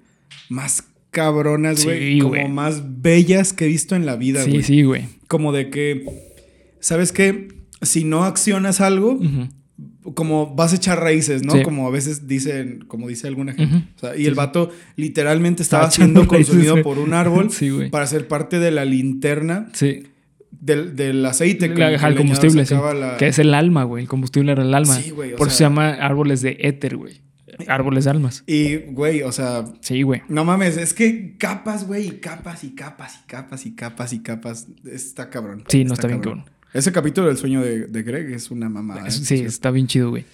[0.49, 2.19] más cabronas, Sí, güey.
[2.19, 2.49] como güey.
[2.49, 4.63] más bellas que he visto en la vida, Sí, güey.
[4.63, 5.05] sí, güey.
[5.29, 6.05] Como de que,
[6.81, 7.49] ¿sabes qué?
[7.83, 9.19] Si no accionas algo,
[10.15, 11.53] como vas a echar raíces, ¿no?
[11.55, 11.63] Sí.
[11.63, 13.77] Como a veces dicen, como dice alguna gente.
[13.77, 13.85] Ujú.
[13.97, 14.37] O sea, y Sí, el sí.
[14.37, 16.85] vato literalmente Estaba estaba siendo raíces, consumido güey.
[16.85, 20.05] por un árbol Sí, para ser parte de la linterna Sí.
[20.61, 21.69] Del, del aceite.
[21.69, 22.75] La- que ajá, el combustible, sí.
[22.75, 24.03] la- Que es el alma, güey.
[24.05, 24.95] El combustible era el alma.
[24.97, 27.21] Sí, güey, Por eso se llama árboles de éter, güey.
[27.67, 28.43] Árboles de almas.
[28.47, 30.23] Y, güey, o sea, Sí, güey.
[30.29, 34.23] no mames, es que capas, güey, y capas y capas y capas y capas y
[34.23, 34.67] capas.
[34.91, 35.65] Está cabrón.
[35.69, 36.45] Sí, no está bien cabrón.
[36.73, 39.07] Ese capítulo del sueño de, de Greg es una mamada.
[39.09, 39.11] ¿eh?
[39.11, 40.25] sí, está bien chido, güey.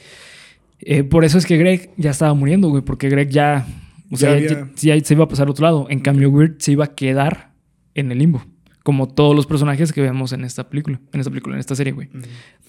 [0.80, 2.82] Eh, por eso es que Greg ya estaba muriendo, güey.
[2.82, 3.66] Porque Greg ya.
[4.10, 5.86] O sea, Ya había- ya se iba a pasar a otro lado.
[5.90, 7.52] En cambio, Weird se iba a quedar
[7.94, 8.44] en el limbo.
[8.87, 11.01] Como todos los personajes que vemos en esta película.
[11.12, 12.09] En esta película, en esta serie, güey.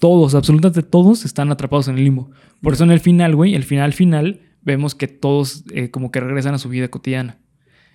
[0.00, 2.32] Todos, absolutamente todos están atrapados en el limbo.
[2.60, 6.18] Por eso en el final, güey, el final final, vemos que todos eh, como que
[6.18, 7.38] regresan a su vida cotidiana.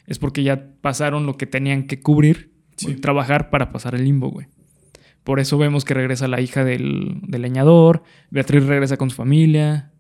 [0.08, 2.96] Es porque ya pasaron lo que tenían que cubrir, Sí.
[2.96, 4.48] trabajar para pasar el limbo, güey.
[5.26, 9.92] Por eso vemos que regresa la hija del, del leñador, Beatriz regresa con su familia.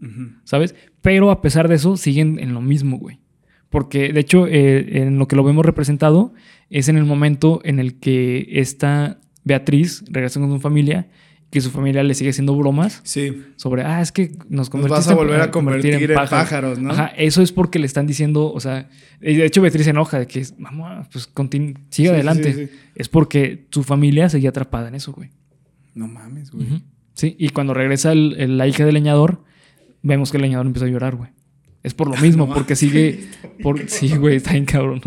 [0.46, 0.76] ¿sabes?
[1.02, 3.20] Pero a pesar de eso, siguen en lo mismo, güey.
[3.74, 6.32] Porque, de hecho, eh, en lo que lo vemos representado
[6.70, 11.08] es en el momento en el que esta Beatriz regresa con su familia,
[11.50, 13.42] que su familia le sigue haciendo bromas Sí.
[13.56, 16.92] sobre, ah, es que nos Nos convertiste vas a volver a convertir en pájaros, ¿no?
[16.92, 20.28] Ajá, eso es porque le están diciendo, o sea, de hecho Beatriz se enoja de
[20.28, 22.54] que, es, mamá, pues sigue Sí, adelante.
[22.54, 22.80] sí, sí, sí.
[22.94, 25.32] Es porque su familia seguía atrapada en eso, güey.
[25.96, 26.68] No mames, güey.
[27.16, 29.44] Sí, y cuando regresa el- el- la hija del leñador,
[30.04, 31.32] vemos que el leñador empieza a llorar, güey.
[31.84, 33.26] Es por lo mismo, No porque sigue.
[33.62, 35.02] Por, sí, güey, está bien cabrón.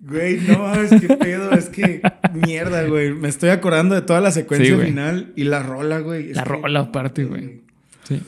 [0.00, 1.52] Güey, no mames, qué pedo.
[1.52, 2.00] Es que
[2.34, 3.12] mierda, güey.
[3.12, 6.32] Me estoy acordando de toda la secuencia Sí, final y la rola, güey.
[6.32, 7.60] La que- rola aparte, güey.
[8.08, 8.20] Sí.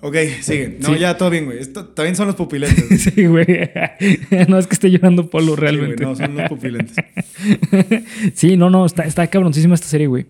[0.00, 0.78] Ok, sigue.
[0.80, 0.98] No, Sí.
[1.00, 1.58] ya todo bien, güey.
[1.58, 3.02] Esto también son los pupilentes.
[3.14, 3.46] Sí, güey.
[4.48, 6.02] No es que esté llorando Polo Sí, güey, realmente.
[6.04, 6.96] no, son los pupilentes.
[8.34, 10.26] Sí, no, no, está, está cabroncísima esta serie, güey.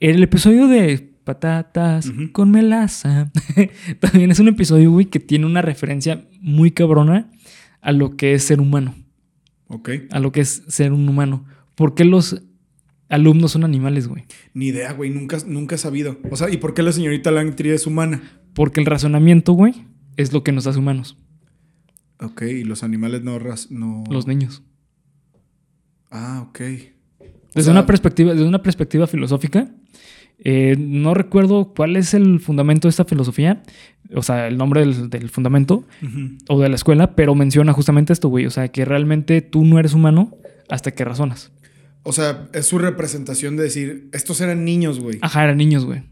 [0.00, 3.32] El episodio de Patatas con melaza
[4.00, 7.32] también es un episodio, güey, que tiene una referencia muy cabrona
[7.80, 8.94] a lo que es ser humano.
[9.66, 9.90] Ok.
[10.12, 11.44] A lo que es ser un humano.
[11.74, 12.44] ¿Por qué los
[13.08, 14.24] alumnos son animales, güey?
[14.54, 15.10] Ni idea, güey.
[15.10, 16.16] Nunca, nunca he sabido.
[16.30, 18.22] O sea, ¿y por qué la señorita Langtry es humana?
[18.54, 19.74] Porque el razonamiento, güey,
[20.16, 21.18] es lo que nos hace humanos.
[22.20, 23.36] Ok, y los animales no...
[23.70, 24.04] no...
[24.08, 24.62] Los niños.
[26.08, 26.60] Ah, ok.
[26.60, 29.74] Desde, sea- una, perspectiva, desde una perspectiva filosófica,
[30.38, 33.62] eh, no recuerdo cuál es el fundamento de esta filosofía,
[34.14, 35.84] o sea, el nombre del, del fundamento
[36.48, 38.46] o de la escuela, pero menciona justamente esto, güey.
[38.46, 40.36] O sea, que realmente tú no eres humano
[40.68, 41.52] hasta que razonas.
[42.02, 45.18] O sea, es su representación de decir, estos eran niños, güey.
[45.22, 46.02] Ajá, eran niños, güey.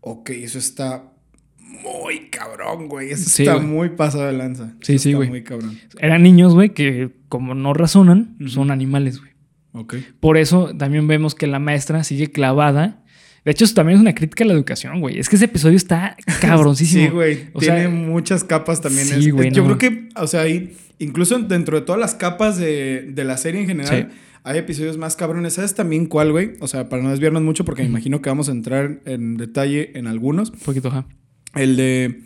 [0.00, 1.12] Ok, eso está
[1.58, 3.10] muy cabrón, güey.
[3.10, 3.66] Eso Sí, está güey.
[3.66, 4.74] muy pasado de lanza.
[4.82, 5.28] Sí, Eso sí, está güey.
[5.28, 5.76] Muy cabrón.
[5.98, 9.32] Eran niños, güey, que como no razonan, son animales, güey.
[9.72, 9.96] Ok.
[10.20, 13.02] Por eso también vemos que la maestra sigue clavada.
[13.46, 15.18] De hecho, eso también es una crítica a la educación, güey.
[15.18, 17.04] Es que ese episodio está cabroncísimo.
[17.04, 17.38] Sí, güey.
[17.54, 19.06] O Tiene sea, muchas capas también.
[19.06, 19.78] sí, Es- güey, Yo no.
[19.78, 23.60] creo que, o sea, ahí, incluso dentro de todas las capas de, de la serie
[23.62, 24.18] en general, Sí.
[24.42, 25.54] hay episodios más cabrones.
[25.54, 26.54] ¿Sabes también cuál, güey?
[26.60, 29.92] O sea, para no desviarnos mucho, porque me imagino que vamos a entrar en detalle
[29.96, 30.50] en algunos.
[30.50, 31.06] Un poquito, ajá.
[31.54, 32.20] El de.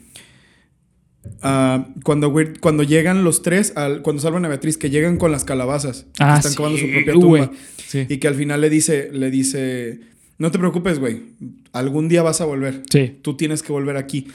[1.43, 5.45] ah, cuando, cuando llegan los tres, al, cuando salvan a Beatriz, que llegan con las
[5.45, 6.07] calabazas.
[6.15, 7.51] que Ah, están sí, cavando su propia tumba.
[7.87, 8.07] Sí.
[8.09, 10.01] Y que al final le dice, le dice,
[10.41, 11.23] no te preocupes, güey.
[11.73, 12.83] Algún día vas a volver.
[12.91, 13.19] Sí.
[13.23, 14.27] Tú tienes que volver aquí.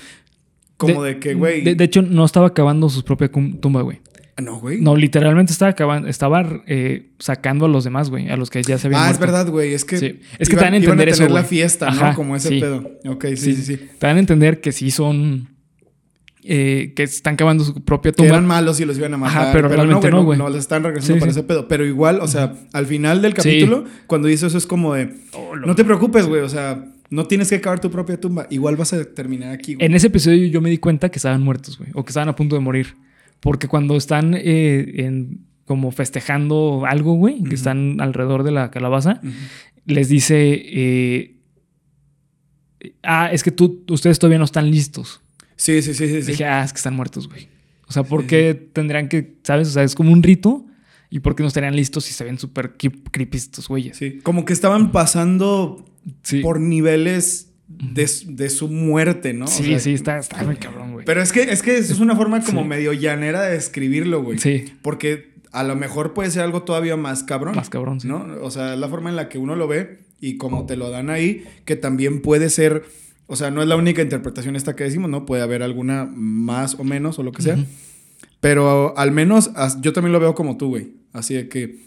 [0.77, 1.63] Como de, que, güey.
[1.63, 3.99] De, de hecho, no estaba cavando su propia tumba, güey.
[4.41, 4.81] No, güey.
[4.81, 8.77] No, literalmente estaba acabando, estaba eh, sacando a los demás, güey, a los que ya
[8.77, 9.73] se habían Ah, es verdad, güey.
[9.73, 9.97] Es que.
[9.97, 10.19] Sí.
[10.37, 12.15] Es que iban- te dan a iban entender eso, tener la fiesta, Ajá, ¿no?
[12.15, 12.59] Como ese sí.
[12.59, 12.91] pedo.
[13.07, 13.77] Ok, sí, sí, sí.
[13.97, 15.54] Te dan a entender que sí son.
[16.47, 18.29] Eh, que están cavando su propia Que tumba.
[18.29, 19.43] eran malos y los iban a matar.
[19.43, 20.37] Ajá, pero realmente no, güey.
[20.37, 21.39] No, les están regresando Sí, para sí.
[21.39, 21.67] ese pedo.
[21.67, 25.13] Pero igual, o sea, al final del capítulo, cuando dice eso, es como de.
[25.33, 26.41] Oh, No te preocupes, güey.
[26.41, 28.47] O sea, No tienes que cavar tu propia tumba.
[28.49, 29.85] Igual vas a terminar aquí, güey.
[29.85, 31.91] En ese episodio yo me di cuenta que estaban muertos, güey.
[31.93, 32.95] O que estaban a punto de morir.
[33.39, 39.21] Porque cuando están eh, en, como festejando algo, güey, que están alrededor de la calabaza,
[39.85, 41.35] les dice, eh,
[43.03, 45.21] ah, es que tú, ustedes todavía no están listos.
[45.55, 46.21] Sí, sí, sí, sí.
[46.21, 46.31] sí.
[46.31, 47.47] Dije, ah, es que están muertos, güey.
[47.87, 49.69] O sea, ¿por qué tendrían que, sabes?
[49.69, 50.65] O sea, es como un rito.
[51.09, 53.95] ¿Y por qué no estarían listos si se ven súper creepy estos güeyes?
[53.95, 55.85] Sí, Como que estaban pasando
[56.41, 59.45] por niveles de, de su muerte, ¿no?
[59.45, 61.05] O sí, sea, sí, está, está muy cabrón, güey.
[61.05, 64.39] Pero es que, es que es una forma como medio llanera de describirlo, güey.
[64.39, 67.55] Sí, Porque a lo mejor puede ser algo todavía más cabrón.
[67.55, 68.07] más cabrón, sí.
[68.07, 68.25] ¿no?
[68.41, 70.89] O sea, es la forma en la que uno lo ve y como te lo
[70.89, 72.83] dan ahí, que también puede ser,
[73.27, 75.25] o sea, no es la única interpretación esta que decimos, ¿no?
[75.25, 77.57] Puede haber alguna más o menos o lo que sea.
[78.39, 80.93] Pero al menos yo también lo veo como tú, güey.
[81.13, 81.79] Así de que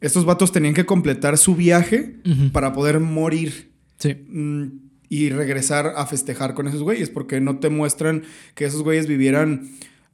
[0.00, 2.16] estos vatos tenían que completar su viaje
[2.52, 4.14] para poder morir Sí.
[4.28, 4.64] mm,
[5.08, 8.22] y regresar a festejar con esos güeyes, porque no te muestran
[8.54, 9.70] que esos güeyes vivieran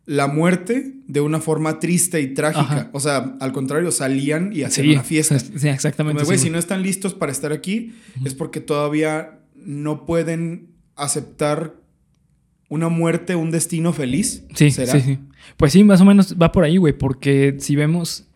[0.07, 2.63] la muerte de una forma triste y trágica.
[2.63, 2.91] Ajá.
[2.93, 5.39] O sea, al contrario, salían y hacían Sí, una fiesta.
[5.39, 6.21] Sí, Como exactamente.
[6.21, 10.70] de, güey, sí, si no están listos para estar aquí, es porque todavía no pueden
[11.05, 11.75] aceptar
[12.69, 14.45] una muerte, un destino feliz.
[14.55, 14.93] Sí, ¿Será?
[14.93, 15.19] sí, sí.
[15.57, 18.27] Pues sí, más o menos va por ahí, güey, porque si vemos.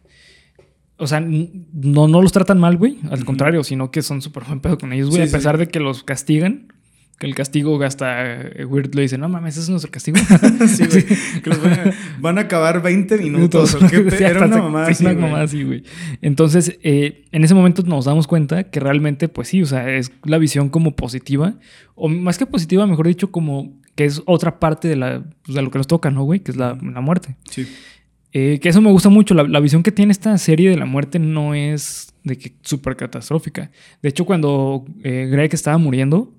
[0.96, 2.98] O sea, no, no los tratan mal, güey.
[3.10, 5.22] Al contrario, sino que son súper buen pedo con ellos, güey.
[5.22, 5.60] Sí, a pesar sí.
[5.60, 6.72] de que los castigan.
[7.18, 10.16] Que el castigo hasta eh, Weird le dice, no mames, ese es nuestro castigo.
[10.66, 11.04] Sí, güey.
[11.42, 13.74] Que los van, a, van a acabar 20 minutos.
[13.76, 15.84] ¿o qué pe- Sí, Era una mamada sí, así, una mamada así, güey.
[16.22, 20.10] Entonces, eh, en ese momento nos damos cuenta que realmente, pues sí, o sea, es
[20.24, 21.54] la visión como positiva.
[21.94, 25.62] O más que positiva, mejor dicho, como que es otra parte de, la, pues, de
[25.62, 26.40] lo que nos toca, ¿no, güey?
[26.40, 27.36] Que es la, la muerte.
[27.48, 27.64] Sí.
[28.32, 29.34] Eh, que eso me gusta mucho.
[29.34, 32.96] La, la visión que tiene esta serie de la muerte no es de que súper
[32.96, 33.70] catastrófica.
[34.02, 36.34] De hecho, cuando eh, Greg estaba muriendo,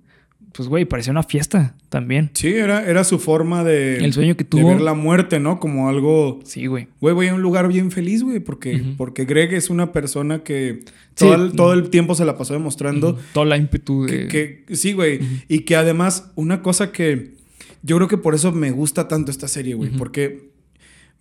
[0.55, 2.29] pues, güey, parecía una fiesta también.
[2.33, 4.69] Sí, era, era su forma de, El sueño que de tuvo.
[4.69, 5.59] ver la muerte, ¿no?
[5.59, 6.39] Como algo...
[6.45, 6.87] Sí, güey.
[7.01, 10.79] Güey, voy a un lugar bien feliz, güey, porque, porque Greg es una persona que
[11.15, 11.23] Sí.
[11.25, 13.19] todo, el, todo el tiempo se la pasó demostrando Ujú.
[13.33, 14.27] Toda la ímpetu de...
[14.27, 17.35] que- sí, güey, y que además una cosa que
[17.83, 20.49] yo creo que por eso me gusta tanto esta serie, güey, porque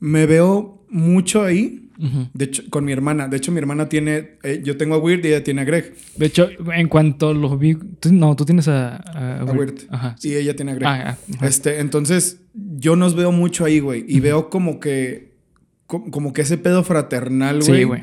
[0.04, 1.80] me veo mucho ahí,
[2.34, 3.28] de hecho, con mi hermana.
[3.28, 5.94] De hecho, mi hermana tiene, eh, yo tengo a Weird y ella tiene a Greg,
[6.16, 7.74] De hecho, en cuanto lo vi...
[8.00, 8.96] tú- no, tú tienes a...
[8.96, 10.14] A, a Weird, Ajá.
[10.18, 10.30] sí.
[10.30, 10.86] y ella tiene a Greg.
[10.88, 11.46] Ah, ah.
[11.46, 14.04] Este, entonces, yo nos veo mucho ahí, güey.
[14.08, 15.34] Y veo como que.
[15.86, 17.78] co- Como que ese pedo fraternal, güey.
[17.78, 18.02] Sí, güey.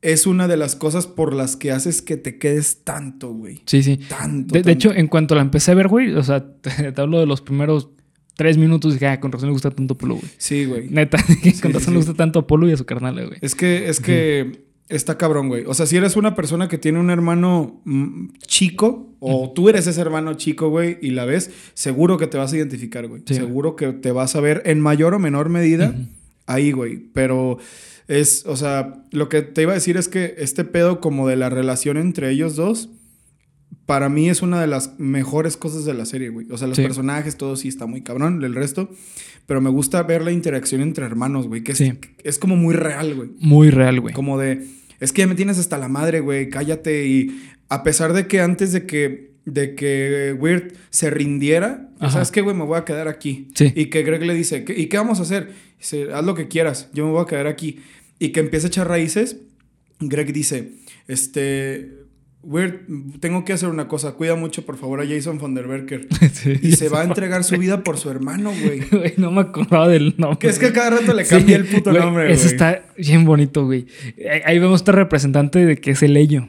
[0.00, 3.62] Es una de las cosas por las que haces que te quedes tanto, güey.
[3.66, 3.96] Sí, sí.
[3.96, 4.60] Tanto.
[4.60, 7.26] De, hecho, en cuanto la empecé a ver, güey, o sea, te, te hablo de
[7.26, 7.88] los primeros
[8.38, 10.30] tres minutos y dije, ah, con razón le gusta tanto Apolo, güey.
[10.38, 10.88] Sí, güey.
[10.88, 13.38] Neta, Sí, con razón sí, le gusta tanto Apolo y a su carnal, güey.
[13.42, 15.64] Es que, es que está cabrón, güey.
[15.66, 19.88] O sea, si eres una persona que tiene un hermano mm, chico, o tú eres
[19.88, 23.22] ese hermano chico, güey, y la ves, seguro que te vas a identificar, güey.
[23.26, 25.96] Seguro que te vas a ver en mayor o menor medida.
[26.46, 27.08] Ahí, güey.
[27.12, 27.58] Pero
[28.06, 31.34] es, o sea, lo que te iba a decir es que este pedo como de
[31.34, 32.88] la relación entre ellos dos,
[33.88, 36.46] para mí es una de las mejores cosas de la serie, güey.
[36.50, 36.82] O sea, los Sí.
[36.82, 38.90] personajes, todo sí está muy cabrón, el resto.
[39.46, 41.94] Pero me gusta ver la interacción entre hermanos, güey, que es, Sí.
[42.22, 43.30] es como muy real, güey.
[43.40, 44.12] Muy real, güey.
[44.12, 44.62] Como de,
[45.00, 47.06] es que ya me tienes hasta la madre, güey, cállate.
[47.06, 52.12] Y a pesar de que antes de que, de que Weird se rindiera, Ajá.
[52.12, 52.54] ¿sabes qué, güey?
[52.54, 53.48] Me voy a quedar aquí.
[53.54, 53.72] Sí.
[53.74, 55.50] Y que Greg le dice, ¿qué- ¿y qué vamos a hacer?
[55.78, 57.78] Dice, haz lo que quieras, yo me voy a quedar aquí.
[58.18, 59.38] Y que empieza a echar raíces.
[59.98, 60.72] Greg dice,
[61.06, 62.06] este,
[62.42, 66.06] Weird, tengo que hacer una cosa, cuida mucho por favor a Jason von der Berker.
[66.32, 66.54] Sí.
[66.62, 68.80] Y se va a entregar su vida por su hermano, güey.
[68.90, 70.38] Güey, no me acordaba del nombre.
[70.38, 72.34] Que es que a cada rato le cambia Sí, el puto nombre, güey.
[72.34, 73.86] Eso está bien bonito, güey.
[74.44, 76.48] Ahí- vemos este representante de que es el ello.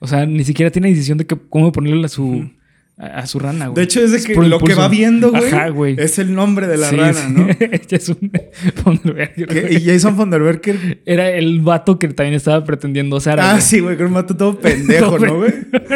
[0.00, 2.50] O sea, ni siquiera tiene decisión de que, cómo ponerle a su.
[2.98, 3.76] A, a su rana, güey.
[3.76, 5.96] De hecho, es de que lo que va viendo, güey, Ajá, güey.
[5.98, 7.32] es el nombre de la Sí, rana, sí.
[7.32, 7.46] ¿no?
[7.90, 8.30] Es un
[8.84, 9.76] Von der Berger, Que- güey.
[9.76, 11.00] y Jason von der Berker.
[11.06, 13.40] Era el vato que también estaba pretendiendo ser.
[13.40, 15.52] Ah, sí, güey, con un mato todo pendejo, ¿no, güey?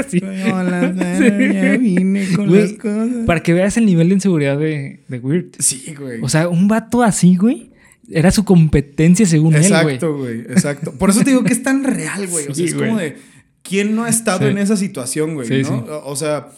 [0.08, 0.20] sí.
[0.52, 3.08] Hola, ya vine con Güey, las cosas.
[3.26, 5.46] Para que veas el nivel de inseguridad de, de Weird.
[5.58, 6.20] Sí, güey.
[6.22, 7.70] O sea, un vato así, güey,
[8.10, 9.72] era su competencia según él, güey.
[9.82, 10.92] exacto, güey, exacto.
[10.92, 12.46] Por eso te digo que es tan real, güey.
[12.48, 13.10] O sea, es como güey.
[13.10, 13.16] de
[13.62, 14.46] quién no ha estado Sí.
[14.46, 15.84] en esa situación, güey, Sí, ¿no?
[16.04, 16.48] o sea,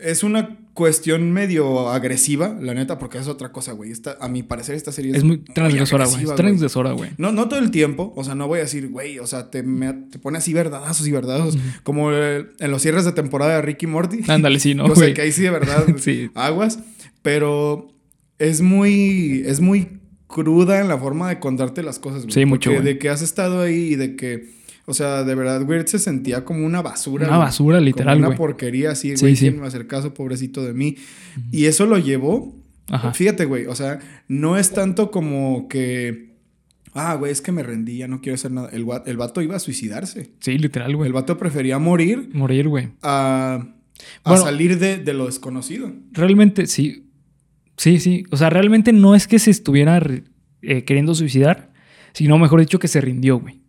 [0.00, 3.92] es una cuestión medio agresiva, la neta, porque es otra cosa, güey.
[3.92, 6.24] Esta- a mi parecer, esta serie es, Es muy transgresora, güey.
[6.24, 7.10] Es transgresora, güey.
[7.16, 9.62] No, no todo el tiempo, o sea, no voy a decir, güey, o sea, te,
[9.62, 13.62] me- te pone así verdadazos y verdadazos, como eh, en los cierres de temporada de
[13.62, 14.20] Ricky Morty.
[14.28, 16.30] Ándale, sí, ¿no, o sea, que ahí sí de verdad Sí.
[16.34, 16.80] aguas,
[17.22, 17.92] pero
[18.38, 22.32] es muy, es muy cruda en la forma de contarte las cosas, güey.
[22.34, 22.70] Sí, mucho.
[22.72, 24.50] De que has estado ahí y de que
[24.86, 27.26] O sea, de verdad, Weird se sentía como una basura.
[27.26, 27.46] Una güey.
[27.46, 28.30] basura, literal, Como güey.
[28.30, 29.36] una porquería así, Sí, güey.
[29.36, 29.48] sí.
[29.48, 30.96] ¿Quién me hacer caso, pobrecito de mí?
[31.50, 32.54] Y eso lo llevó.
[32.88, 33.14] Ajá.
[33.14, 33.64] Fíjate, güey.
[33.66, 36.34] O sea, no es tanto como que.
[36.92, 38.68] Ah, güey, es que me rendí, ya no quiero hacer nada.
[38.72, 40.30] El, el vato iba a suicidarse.
[40.40, 41.06] Sí, literal, güey.
[41.08, 42.90] El vato prefería morir Morir, güey.
[43.02, 43.66] a,
[44.22, 44.44] a Bueno.
[44.44, 45.90] salir de, de lo desconocido.
[46.12, 47.08] Realmente, sí.
[47.76, 48.24] Sí, sí.
[48.30, 50.00] O sea, realmente no es que se estuviera
[50.62, 51.72] eh, queriendo suicidar,
[52.12, 53.60] sino mejor dicho que se rindió, güey.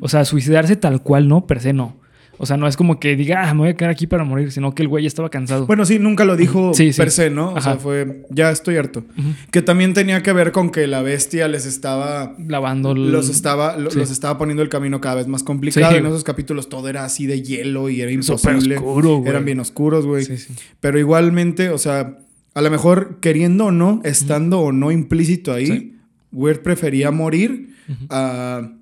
[0.00, 2.00] O sea, suicidarse tal cual no, per se no.
[2.38, 4.50] O sea, no es como que diga, ah, me voy a quedar aquí para morir,
[4.50, 5.66] sino que el güey ya estaba cansado.
[5.66, 6.98] Bueno, sí, nunca lo dijo Sí, sí.
[7.00, 7.48] per se, ¿no?
[7.50, 7.60] O Ajá.
[7.60, 9.04] sea, fue, ya estoy harto.
[9.52, 13.76] Que también tenía que ver con que la bestia les estaba Lavando el- los estaba,
[13.76, 13.96] Sí.
[13.98, 15.94] los estaba poniendo el camino cada vez más complicado.
[15.94, 18.76] En esos capítulos todo era así de hielo y era imposible.
[18.76, 19.28] oscuro, güey.
[19.30, 20.24] Eran bien oscuros, güey.
[20.24, 20.52] Sí, sí.
[20.80, 22.18] Pero igualmente, o sea,
[22.54, 25.96] a lo mejor queriendo o no, estando o no implícito ahí.
[26.32, 27.68] Weird prefería morir
[28.08, 28.72] a...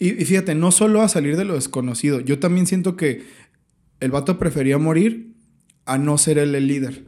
[0.00, 2.18] Y, y fíjate, no solo a salir de lo desconocido.
[2.18, 3.22] Yo también siento que
[4.00, 5.34] el vato prefería morir
[5.84, 7.04] a no ser él el líder.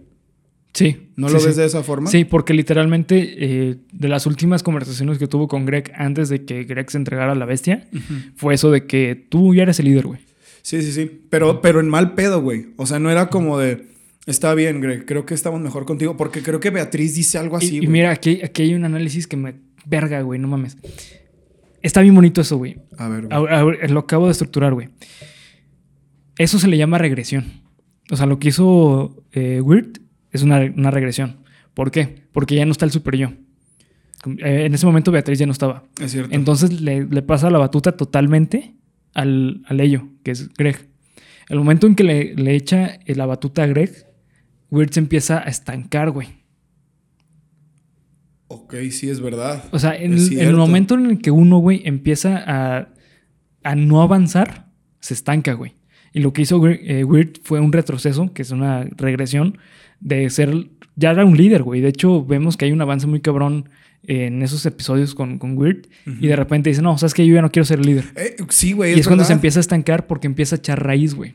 [0.74, 1.08] Sí.
[1.16, 1.46] ¿No sí, lo sí.
[1.46, 2.10] ves de esa forma?
[2.10, 6.64] Sí, porque literalmente eh, de las últimas conversaciones que tuvo con Greg antes de que
[6.64, 7.88] Greg se entregara a la bestia,
[8.36, 10.20] fue eso de que tú ya eres el líder, güey.
[10.62, 11.10] Sí, sí, sí.
[11.28, 12.68] Pero, pero en mal pedo, güey.
[12.76, 13.86] O sea, no era como de.
[14.26, 15.04] Está bien, Greg.
[15.04, 16.16] Creo que estamos mejor contigo.
[16.16, 19.26] Porque creo que Beatriz dice algo así, y, y mira, aquí, aquí hay un análisis
[19.26, 19.54] que me...
[19.84, 20.76] Verga, güey, no mames.
[21.82, 22.76] Está bien bonito eso, güey.
[22.96, 23.88] A ver, güey.
[23.88, 24.88] Lo acabo de estructurar, güey.
[26.38, 27.62] Eso se le llama regresión.
[28.10, 31.38] O sea, lo que hizo eh, Weird es una, una regresión.
[31.74, 32.26] ¿Por qué?
[32.32, 33.32] Porque ya no está el super yo.
[34.38, 35.84] Eh, en ese momento Beatriz ya no estaba.
[36.00, 36.34] Es cierto.
[36.34, 38.74] Entonces le, le pasa la batuta totalmente
[39.14, 40.88] al, al ello, que es Greg.
[41.48, 44.06] El momento en que le, le echa eh, la batuta a Greg,
[44.70, 46.28] Weird se empieza a estancar, güey.
[48.54, 49.64] Ok, sí, es verdad.
[49.72, 50.56] O sea, en, el- en el cierto.
[50.56, 52.88] momento en el que uno, güey, empieza a,
[53.64, 54.66] a no avanzar,
[55.00, 55.72] se estanca, güey.
[56.12, 59.58] Y lo que hizo eh, Weird fue un retroceso, que es una regresión
[60.00, 60.68] de ser.
[60.94, 61.80] Ya era un líder, güey.
[61.80, 63.70] De hecho, vemos que hay un avance muy cabrón
[64.06, 65.86] en esos episodios con, con Weird.
[66.20, 68.04] Y de repente dice, no, sabes que yo ya no quiero ser líder.
[68.16, 68.94] Eh, sí, güey.
[68.96, 71.34] y es cuando se empieza a estancar porque empieza a echar raíz, güey.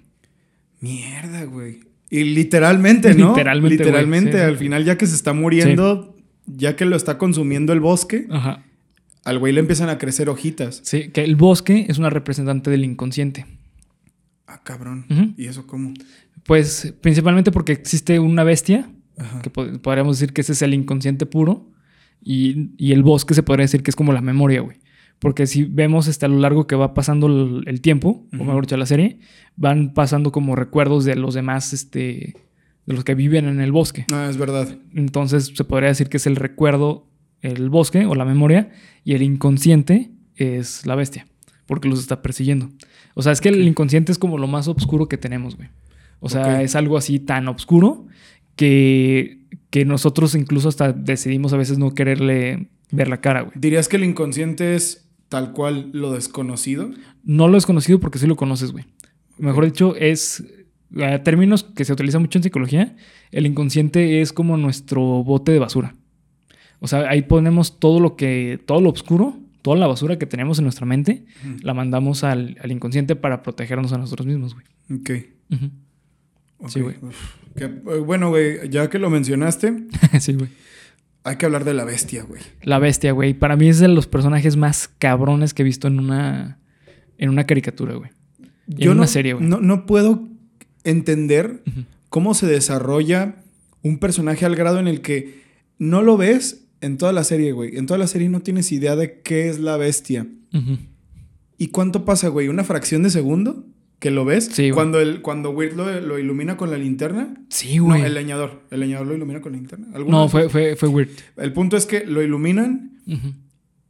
[0.79, 1.79] Mierda, güey.
[2.09, 3.29] Y literalmente, ¿no?
[3.29, 3.77] Literalmente.
[3.83, 4.37] Literalmente, sí.
[4.43, 6.15] al final, ya que se está muriendo,
[6.47, 8.63] ya que lo está consumiendo el bosque, Ajá.
[9.23, 10.81] al güey le empiezan a crecer hojitas.
[10.83, 13.45] Sí, que el bosque es una representante del inconsciente.
[14.47, 15.05] Ah, cabrón.
[15.37, 15.93] ¿Y eso cómo?
[16.43, 19.41] Pues principalmente porque existe una bestia Ajá.
[19.41, 21.69] que pod- podríamos decir que ese es el inconsciente puro
[22.23, 24.77] y, y el bosque se podría decir que es como la memoria, güey.
[25.19, 28.65] Porque si vemos este, a lo largo que va pasando el, el tiempo, o mejor
[28.65, 29.19] dicho, la serie,
[29.55, 32.35] van pasando como recuerdos de los demás, este,
[32.87, 34.05] de los que viven en el bosque.
[34.11, 34.79] Ah, es verdad.
[34.95, 37.05] Entonces se podría decir que es el recuerdo,
[37.41, 38.71] el bosque o la memoria,
[39.03, 41.27] y el inconsciente es la bestia,
[41.67, 42.69] porque los está persiguiendo.
[43.13, 45.69] O sea, es que el inconsciente es como lo más oscuro que tenemos, güey.
[46.19, 48.07] O sea, es algo así tan oscuro
[48.55, 53.53] que, que nosotros incluso hasta decidimos a veces no quererle ver la cara, güey.
[53.55, 56.89] ¿Dirías que el inconsciente es tal cual lo desconocido?
[57.23, 58.85] No lo desconocido porque sí lo conoces, güey.
[59.37, 60.43] Mejor dicho, es
[61.01, 62.95] a términos que se utiliza mucho en psicología,
[63.31, 65.95] el inconsciente es como nuestro bote de basura.
[66.79, 70.59] O sea, ahí ponemos todo lo que, todo lo oscuro, toda la basura que tenemos
[70.59, 71.25] en nuestra mente,
[71.61, 74.65] la mandamos al, al inconsciente para protegernos a nosotros mismos, güey.
[74.99, 75.25] Ok.
[75.51, 75.71] Ujú.
[76.59, 76.69] ok.
[76.69, 76.95] Sí, güey.
[77.55, 79.87] Que, eh, bueno, güey, ya que lo mencionaste,
[80.19, 80.49] sí, güey.
[81.23, 82.41] hay que hablar de la bestia, güey.
[82.61, 83.33] La bestia, güey.
[83.33, 86.59] Para mí es de los personajes más cabrones que he visto en una,
[87.17, 88.11] en una caricatura, güey.
[88.67, 89.45] Y en no, una serie, güey.
[89.45, 90.27] No, no puedo
[90.89, 91.63] entender
[92.09, 93.35] cómo se desarrolla
[93.83, 95.41] un personaje al grado en el que
[95.79, 97.77] no lo ves en toda la serie, güey.
[97.77, 100.27] En toda la serie no tienes idea de qué es la bestia.
[101.57, 102.47] ¿Y cuánto pasa, güey?
[102.47, 103.65] ¿Una fracción de segundo?
[103.99, 104.49] ¿Que lo ves?
[104.51, 104.69] Sí.
[104.71, 107.33] Cuando, el, cuando Weird lo, lo ilumina con la linterna.
[107.49, 108.03] Sí, No, güey.
[108.03, 108.61] el leñador.
[108.69, 109.87] El leñador lo ilumina con la linterna.
[109.93, 111.09] ¿Alguna No, fue, fue, fue weird.
[111.37, 112.99] El punto es que lo iluminan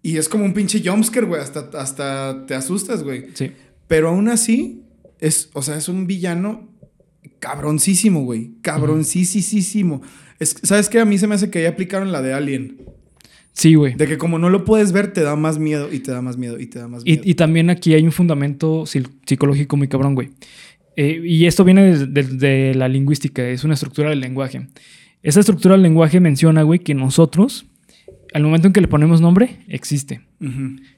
[0.02, 1.42] y es como un pinche jumpscare, güey.
[1.42, 3.26] Hasta, hasta te asustas, güey.
[3.34, 3.52] Sí.
[3.88, 4.84] Pero aún así,
[5.20, 6.70] es, o sea, es un villano
[7.39, 8.52] cabroncísimo, güey.
[8.62, 10.02] Cabroncísimo.
[10.39, 11.00] Es, ¿Sabes qué?
[11.00, 12.78] A mí se me hace que ya aplicaron la de Alien.
[13.54, 13.95] Sí, güey.
[13.95, 16.38] De que como no lo puedes ver, te da más miedo y te da más
[16.38, 17.22] miedo y te da más miedo.
[17.26, 20.30] Y, y también aquí hay un fundamento psicológico muy cabrón, güey.
[20.95, 24.68] Eh, y esto viene de, de- de la lingüística, es una estructura del lenguaje.
[25.24, 27.66] Esa estructura del lenguaje menciona, güey, que nosotros,
[28.34, 30.22] al momento en que le ponemos nombre, existe.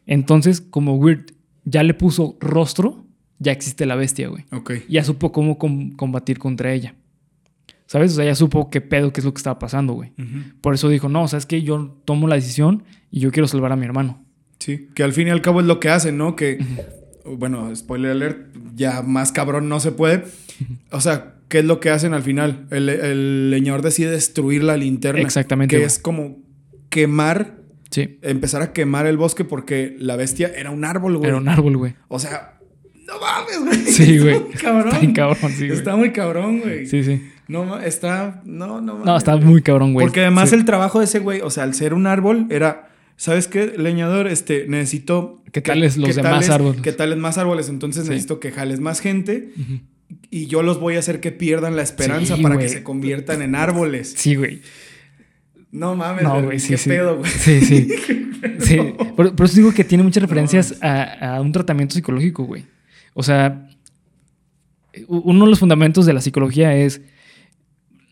[0.05, 1.32] Entonces, como Weird
[1.66, 3.05] ya le puso rostro,
[3.40, 4.46] ya existe la bestia, güey.
[4.52, 4.72] Ok.
[4.90, 6.96] Ya supo cómo com- combatir contra ella.
[7.86, 8.12] ¿Sabes?
[8.14, 10.12] O sea, ya supo qué pedo, qué es lo que estaba pasando, güey.
[10.62, 13.76] Por eso dijo, no, sabes que yo tomo la decisión y yo quiero salvar a
[13.76, 14.24] mi hermano.
[14.60, 14.90] Sí.
[14.94, 16.36] Que al fin y al cabo es lo que hacen, ¿no?
[16.36, 16.64] Que
[17.26, 20.26] bueno, spoiler alert, ya más cabrón no se puede.
[20.92, 22.68] O sea, ¿qué es lo que hacen al final?
[22.70, 25.22] El, el leñador decide destruir la linterna.
[25.22, 26.38] Exactamente, Que es como
[26.90, 27.58] quemar,
[27.92, 28.20] Sí.
[28.22, 31.30] empezar a quemar el bosque porque la bestia era un árbol, güey.
[31.30, 31.96] Era un árbol, güey.
[32.08, 32.59] O sea,
[33.10, 33.91] no mames, güey.
[33.93, 34.36] Sí, güey.
[34.53, 34.95] Está muy cabrón.
[34.95, 35.78] Está cabrón, sí, güey.
[35.80, 36.86] Está muy cabrón, güey.
[36.86, 37.22] Sí, sí.
[37.47, 38.41] No, está.
[38.45, 39.45] No, no, No, mames, está güey.
[39.45, 40.05] muy cabrón, güey.
[40.05, 40.55] Porque además Sí.
[40.55, 42.86] el trabajo de ese güey, o sea, al ser un árbol, era.
[43.18, 44.28] ¿Sabes qué, leñador?
[44.28, 45.43] Este, necesito.
[45.51, 46.82] ¿Qué tales los demás tales- árboles?
[46.82, 47.68] ¿Qué tales más árboles?
[47.68, 48.10] Entonces Sí.
[48.12, 49.49] necesito que jales más gente
[50.30, 52.68] y yo los voy a hacer que pierdan la esperanza Sí, para güey.
[52.68, 54.14] que se conviertan en árboles.
[54.16, 54.62] Sí, güey.
[55.72, 56.60] No mames, No, güey.
[56.60, 56.89] sí, ¿Qué sí.
[56.89, 57.30] pedo, güey?
[57.32, 57.89] Sí, sí.
[58.60, 58.78] Sí.
[59.18, 62.64] Por, por eso digo que tiene muchas referencias a, a un tratamiento psicológico, güey.
[63.20, 63.67] O sea,
[65.09, 67.01] uno de los fundamentos de la psicología es,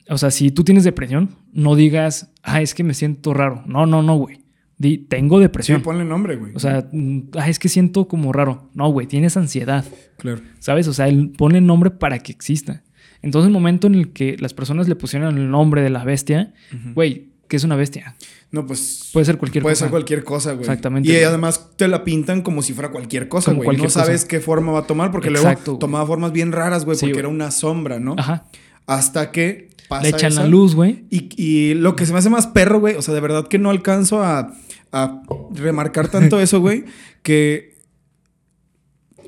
[0.10, 3.64] o sea, si tú tienes depresión, no digas, ah, es que me siento raro.
[3.66, 4.42] No, no, no, güey.
[4.78, 5.82] Di, tengo Sí, depresión.
[5.82, 6.52] ponle nombre, güey.
[6.56, 8.70] O sea, mm, ah, es que siento como raro.
[8.74, 9.86] No, güey, tienes ansiedad.
[10.18, 10.42] claro.
[10.60, 10.90] ¿Sabes?
[10.90, 12.84] O sea, él pone nombre para que exista.
[13.22, 16.54] Entonces, el momento en el que las personas le pusieron el nombre de la bestia,
[16.94, 18.16] güey, ¿qué es una bestia?
[18.52, 19.10] No, pues.
[19.14, 19.86] Puede ser cualquier Puede cosa.
[19.86, 20.62] ser cualquier cosa, güey.
[20.62, 21.24] Exactamente, Y güey.
[21.24, 23.78] además te la pintan como si fuera cualquier cosa, Como güey.
[23.78, 24.04] No cosa.
[24.06, 25.80] sabes qué forma va a tomar porque Exacto, luego güey.
[25.80, 27.20] tomaba formas bien raras, güey, Sí, porque güey.
[27.20, 28.16] era una sombra, ¿no?
[28.18, 28.46] Ajá.
[28.86, 31.06] Hasta que pasa Le echan esa- la luz, güey.
[31.10, 33.60] Y, y lo que se me hace más perro, güey, o sea, de verdad que
[33.60, 34.54] no alcanzo a,
[34.92, 35.22] a
[35.54, 36.86] remarcar tanto eso, güey,
[37.24, 37.76] que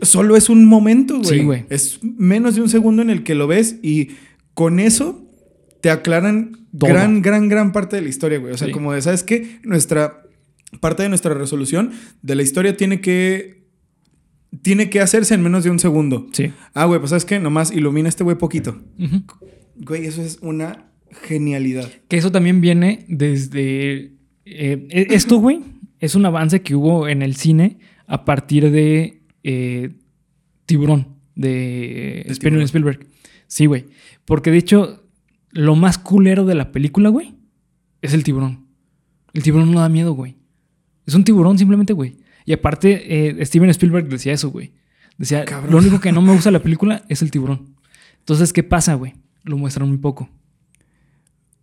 [0.02, 1.40] solo es un momento, güey.
[1.40, 1.66] Sí, güey.
[1.70, 4.12] Es menos de un segundo en el que lo ves y
[4.54, 5.26] con eso
[5.82, 6.90] te aclaran Todo.
[6.90, 8.54] gran, gran, gran parte de la historia, güey.
[8.54, 8.74] O sea, Sí.
[8.74, 9.60] como de, ¿sabes qué?
[9.64, 10.22] Nuestra
[10.82, 13.60] parte de nuestra resolución de la historia tiene que
[14.64, 16.28] tiene que hacerse en menos de un segundo.
[16.34, 16.52] Sí.
[16.74, 17.40] Ah, güey, pues ¿sabes qué?
[17.40, 18.82] Nomás ilumina este güey poquito.
[19.76, 20.92] Güey, eso es una
[21.28, 21.88] genialidad.
[22.08, 24.14] Que eso también viene desde...
[24.46, 25.62] eh, e- esto, güey,
[26.00, 27.78] es un avance que hubo en el cine
[28.08, 29.92] a partir de eh,
[30.66, 32.62] Tiburón, de De Steven.
[32.62, 33.06] Spielberg.
[33.48, 33.86] Sí, güey.
[34.26, 34.99] Porque de hecho,
[35.52, 37.36] lo más culero de la película, güey,
[38.02, 38.66] es el tiburón.
[39.34, 40.38] El tiburón no da miedo, güey.
[41.06, 42.18] Es un tiburón simplemente, güey.
[42.46, 44.74] Y aparte, eh, Steven Spielberg decía eso, güey.
[45.18, 45.72] Decía, Cabrón.
[45.72, 47.76] lo único que no me gusta de la película es el tiburón.
[48.20, 49.14] Entonces, ¿qué pasa, güey?
[49.44, 50.30] Lo muestran muy poco.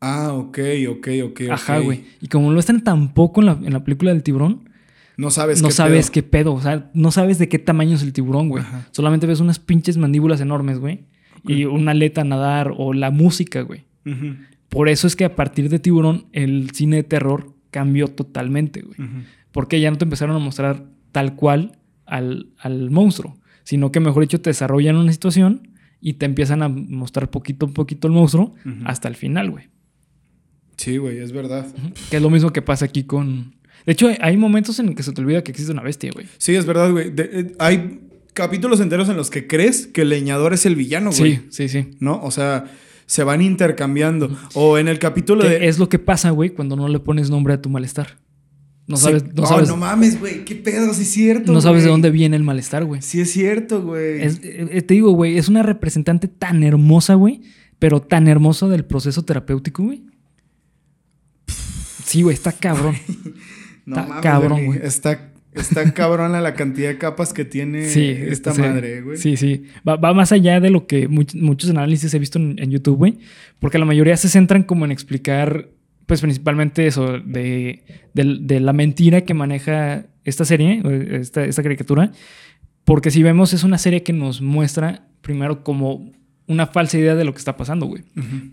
[0.00, 0.58] Ah, ok,
[0.90, 1.40] ok, ok.
[1.50, 2.04] Ajá, güey.
[2.20, 4.68] Y como lo están tan poco en la, en la película del tiburón,
[5.16, 6.12] No sabes no qué sabes pedo.
[6.12, 6.54] qué pedo.
[6.54, 8.62] O sea, no sabes de qué tamaño es el tiburón, güey.
[8.90, 11.04] Solamente ves unas pinches mandíbulas enormes, güey.
[11.48, 13.84] Y una aleta a nadar o la música, güey.
[14.68, 18.96] Por eso es que a partir de Tiburón, el cine de terror cambió totalmente, güey.
[19.52, 24.22] Porque ya no te empezaron a mostrar tal cual al, al monstruo, sino que mejor
[24.22, 25.68] dicho te desarrollan una situación
[26.00, 29.64] y te empiezan a mostrar poquito a poquito el monstruo hasta el final, güey.
[30.76, 31.66] Sí, güey, es verdad.
[32.10, 33.54] Que es lo mismo que pasa aquí con...
[33.86, 36.26] De hecho, hay- momentos en que se te olvida que existe una bestia, güey.
[36.38, 37.12] Sí, es verdad, güey.
[37.16, 38.00] Eh, hay
[38.36, 41.36] capítulos enteros en los que crees que el leñador es el villano, güey.
[41.50, 41.90] Sí, sí, sí.
[41.98, 42.22] ¿No?
[42.22, 42.66] O sea,
[43.06, 44.30] se van intercambiando.
[44.54, 45.66] O en el capítulo Que de.
[45.68, 48.18] Es lo que pasa, güey, cuando no le pones nombre a tu malestar.
[48.86, 49.02] No Sí.
[49.04, 50.44] sabes, no Oh, sabes, no mames, güey.
[50.44, 50.94] ¿Qué pedo?
[50.94, 51.52] Sí es cierto.
[51.52, 53.02] no sabes de dónde viene el malestar, güey.
[53.02, 54.22] Sí es cierto, güey.
[54.22, 57.40] Es- eh, te digo, güey, es una representante tan hermosa, güey,
[57.80, 60.04] pero tan hermosa del proceso terapéutico, güey.
[62.04, 62.94] Sí, güey, está cabrón.
[63.86, 64.80] No está mames, cabrón, güey.
[64.82, 68.60] Está, está cabrona la cantidad de capas que tiene Sí, esta sí.
[68.60, 69.16] madre, güey.
[69.16, 69.64] Sí, sí.
[69.86, 72.96] Va, va más allá de lo que much- muchos análisis he visto en, en YouTube,
[72.96, 73.18] güey.
[73.58, 75.68] Porque la mayoría se centran como en explicar,
[76.06, 77.82] pues principalmente eso, de,
[78.14, 80.82] de la mentira que maneja esta serie,
[81.12, 82.12] esta, esta caricatura.
[82.84, 86.12] Porque si vemos, es una serie que nos muestra primero como
[86.46, 88.04] una falsa idea de lo que está pasando, güey.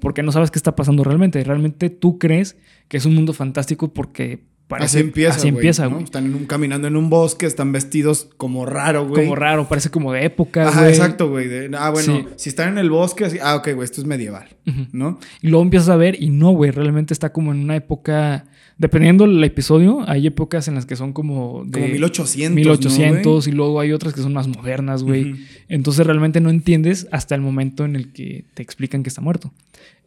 [0.02, 1.44] Porque no sabes qué está pasando realmente.
[1.44, 5.84] Realmente tú crees que es un mundo fantástico porque parece, así empieza, así güey, empieza,
[5.86, 5.90] ¿no?
[5.92, 6.04] güey.
[6.06, 9.24] Están en un- caminando en un bosque, están vestidos como raro, güey.
[9.24, 10.92] Como raro, parece como de época, Ajá, güey.
[10.94, 11.48] exacto, güey.
[11.48, 12.26] de- Ah, bueno, Sí.
[12.38, 14.48] si están en el bosque, así, ah, ok, güey, esto es medieval.
[14.92, 15.20] ¿no?
[15.42, 18.46] Y luego empiezas a ver y no, güey, realmente está como en una época,
[18.78, 22.56] dependiendo del episodio, hay épocas en las que son como de Como 1800.
[22.56, 25.36] 1800 y luego hay otras que son más modernas, güey.
[25.68, 29.52] Entonces realmente no entiendes hasta el momento en el que te explican que está muerto.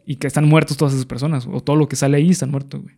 [0.06, 2.80] Y que están muertos todas esas personas, o todo lo que sale ahí están muertos,
[2.82, 2.94] güey.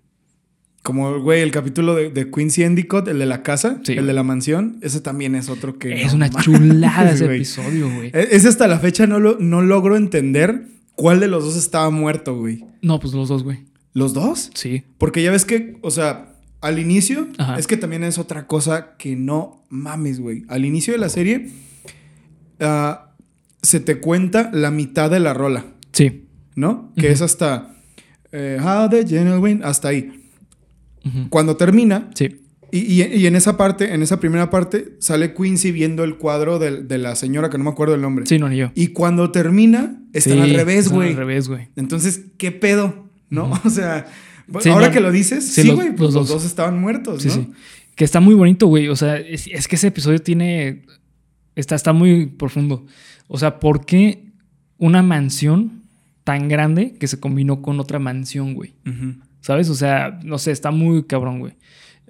[0.88, 4.06] Como, güey, el capítulo de, de Quincy Endicott, el de la casa, Sí, el güey.
[4.06, 6.00] de la mansión, ese también es otro que.
[6.02, 7.36] Es no una chulada ese güey.
[7.36, 8.08] episodio, güey.
[8.14, 10.62] E- Ese hasta la fecha no, lo, no logro entender
[10.94, 12.64] cuál de los dos estaba muerto, güey.
[12.80, 13.58] No, pues los dos, güey.
[13.92, 14.50] ¿Los dos?
[14.54, 14.84] Sí.
[14.96, 16.32] Porque ya ves que, o sea,
[16.62, 17.58] al inicio, Ajá.
[17.58, 20.44] es que también es otra cosa que no mames, güey.
[20.48, 21.50] Al inicio de la serie,
[22.60, 23.10] ah,
[23.62, 26.24] se te cuenta la mitad de la rola, Sí.
[26.54, 26.92] ¿no?
[26.96, 27.74] Que es hasta.
[28.32, 30.17] eh, How the Genuine, hasta ahí.
[31.30, 32.36] Cuando termina, Sí.
[32.70, 36.58] Y, y- y en esa parte, en esa primera parte, sale Quincy viendo el cuadro
[36.58, 38.26] del- de, la señora que no me acuerdo el nombre.
[38.26, 38.72] Sí, no, ni yo.
[38.74, 41.08] Y cuando termina, están Sí, al revés, están güey.
[41.10, 41.68] Al revés, güey.
[41.76, 43.08] Entonces, ¿qué pedo?
[43.30, 43.50] ¿No?
[43.64, 44.06] O sea,
[44.60, 46.44] Sí, ahora no, que lo dices, sí, güey, pues los los, dos.
[46.44, 47.34] estaban muertos, Sí, ¿no?
[47.34, 47.48] sí.
[47.94, 48.88] Que está muy bonito, güey.
[48.88, 50.82] O sea, es, es que ese episodio tiene.
[51.56, 52.84] Está, está muy profundo.
[53.28, 54.26] O sea, ¿por qué
[54.78, 55.82] una mansión
[56.24, 58.74] tan grande que se combinó con otra mansión, güey?
[58.86, 59.14] Ujú.
[59.48, 59.70] ¿Sabes?
[59.70, 61.54] O sea, no sé, está muy cabrón, güey.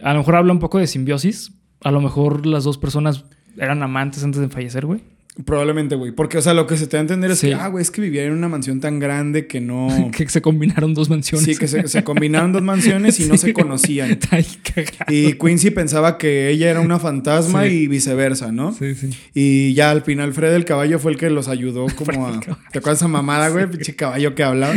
[0.02, 1.52] A lo mejor habla un poco de simbiosis.
[1.84, 3.26] A lo mejor las dos personas
[3.56, 5.02] eran amantes antes de fallecer, güey.
[5.44, 6.10] Probablemente, güey.
[6.10, 7.46] Porque, o sea, lo que se te da a entender es Sí.
[7.46, 10.10] que, ah, güey, es que vivían en una mansión tan grande que no.
[10.16, 11.46] que se combinaron dos mansiones.
[11.46, 14.10] sí, que se, se combinaron dos mansiones y no se conocían.
[14.20, 15.14] Está ahí cagado.
[15.14, 17.70] Y Quincy pensaba que ella era una fantasma Sí.
[17.70, 18.72] y viceversa, ¿no?
[18.72, 19.10] Sí, sí.
[19.32, 22.40] Y ya al final Fred el caballo fue el que los ayudó como a...
[22.72, 23.70] ¿Te acuerdas esa mamada, güey?
[23.70, 24.74] Pinche caballo que hablaba.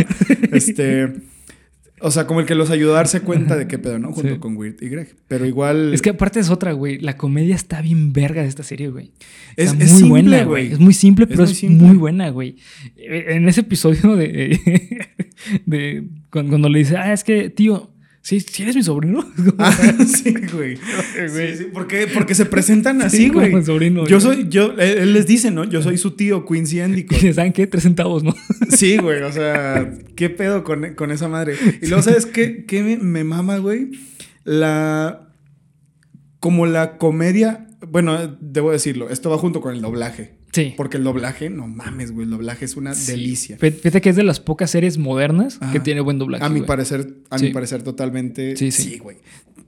[0.52, 1.12] Este...
[2.04, 4.12] O sea, como el que los ayudó a darse cuenta de qué pedo, ¿no?
[4.14, 4.40] Junto Sí.
[4.40, 5.16] con Weird y Greg.
[5.28, 5.94] Pero igual...
[5.94, 7.00] Es que aparte es otra, güey.
[7.00, 9.12] La comedia está bien verga de esta serie, güey.
[9.56, 10.72] Es- muy simple, buena, güey.
[10.74, 11.88] Es muy simple, Es pero muy es simple.
[11.88, 12.56] muy buena, güey.
[12.98, 14.60] Eh, En ese episodio de,
[15.66, 17.92] de cuando, cuando le dice, ah, es que, tío,
[18.22, 19.26] ¿sí, sí eres mi sobrino?
[19.58, 19.72] Ah,
[20.06, 20.78] sí, güey.
[20.78, 22.08] Sí, sí, ¿Por qué?
[22.08, 23.54] Porque se presentan así, Sí, como güey.
[23.56, 24.36] el sobrino, Yo güey.
[24.38, 25.64] soy, yo, él, él les dice, ¿no?
[25.64, 27.18] Yo soy su tío, Quincy Endicott.
[27.24, 27.68] Y ¿Saben qué?
[27.68, 28.36] Tres centavos, ¿no?
[28.70, 31.56] Sí, güey, o sea, ¿qué pedo con, con esa madre?
[31.82, 33.92] Y luego, ¿sabes qué, qué me, me mama, güey?
[34.44, 35.28] La...
[36.40, 37.68] Como la comedia...
[37.88, 40.36] Bueno, debo decirlo, esto va junto con el doblaje.
[40.52, 40.74] Sí.
[40.76, 43.12] Porque el doblaje, no mames, güey, el doblaje es una Sí.
[43.14, 43.58] delicia.
[43.58, 45.72] Fí- Fíjate que es de las pocas series modernas Ajá.
[45.72, 46.44] que tiene buen doblaje.
[46.44, 46.68] A mi güey.
[46.68, 47.46] parecer, a Sí.
[47.46, 48.56] mi parecer totalmente.
[48.58, 48.84] Sí, sí.
[48.84, 49.18] Sí, güey.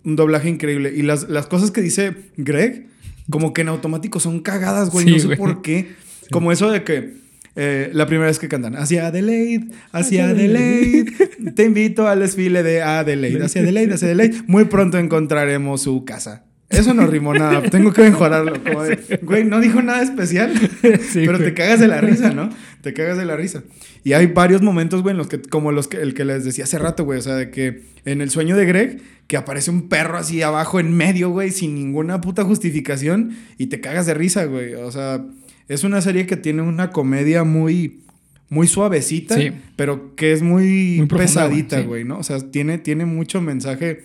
[0.03, 0.93] Un doblaje increíble.
[0.95, 2.87] Y las, las cosas que dice Greg,
[3.29, 5.05] como que en automático son cagadas, güey.
[5.05, 5.37] No sé güey.
[5.37, 5.87] por qué.
[6.31, 7.23] Como eso de que
[7.55, 11.05] eh, la primera vez que cantan, hacia Adelaide, hacia Hacia Adelaide,
[11.55, 14.41] te invito al desfile de Adelaide, hacia Adelaide, hacia Adelaide.
[14.47, 16.45] Muy pronto encontraremos su casa.
[16.73, 18.61] Eso no rimó nada, tengo que mejorarlo.
[18.63, 21.49] Como de, güey, no dijo nada especial, Sí, pero güey.
[21.49, 22.49] te cagas de la risa, ¿no?
[22.81, 23.63] Te cagas de la risa.
[24.03, 26.65] Y hay varios momentos, güey, en los que, como los que, el que les decía
[26.65, 29.87] hace rato, güey, o sea, de que en el sueño de Greg, que aparece un
[29.87, 34.45] perro así abajo en medio, güey, sin ninguna puta justificación, y te cagas de risa,
[34.45, 34.73] güey.
[34.73, 35.23] O sea,
[35.69, 38.01] es una serie que tiene una comedia muy,
[38.49, 39.51] muy suavecita, Sí.
[39.77, 42.07] pero que es muy, Muy profunda, pesadita, güey, sí.
[42.09, 42.17] ¿no?
[42.17, 44.01] O sea, tiene, tiene mucho mensaje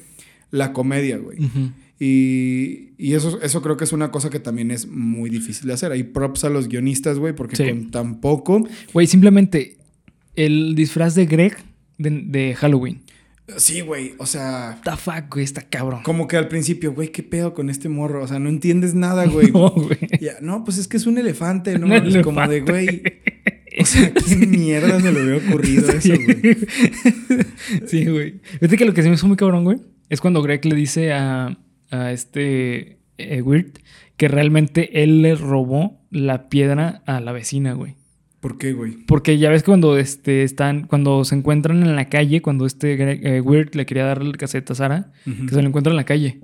[0.53, 1.39] la comedia, güey.
[1.45, 1.73] Ujú.
[2.01, 5.75] Y, y eso, eso creo que es una cosa que también es muy difícil de
[5.75, 5.91] hacer.
[5.93, 7.65] Hay props a los guionistas, güey, porque Sí.
[7.69, 8.67] con tan poco.
[8.93, 9.77] Güey, simplemente
[10.37, 11.57] el disfraz de Greg
[11.99, 13.01] de, de Halloween.
[13.57, 14.15] Sí, güey.
[14.19, 16.03] O sea, The fuck, güey, está cabrón.
[16.05, 18.23] como que al principio, güey, ¿qué pedo con este morro?
[18.23, 19.51] O sea, no entiendes nada, güey.
[19.53, 19.99] No, güey.
[20.21, 21.87] Ya, no, pues es que es un elefante, ¿no?
[21.87, 22.71] Un Es como de, elefante.
[22.71, 23.03] güey.
[23.81, 26.57] O sea, ¿qué mierda se le hubiera ocurrido eso, güey?
[27.87, 28.41] sí, güey.
[28.61, 29.79] Fíjate que lo que se me hizo muy cabrón, güey,
[30.09, 31.59] es cuando Greg le dice a,
[31.91, 33.79] a este eh, Weird
[34.17, 37.95] que realmente él le robó la piedra a la vecina, güey.
[38.41, 38.93] ¿Por qué, güey?
[39.07, 42.97] Porque ya ves que cuando este, están, cuando se encuentran en la calle, cuando este
[43.37, 46.05] eh, Weird le quería dar el cassette a Sara, que se lo encuentra en la
[46.05, 46.41] calle.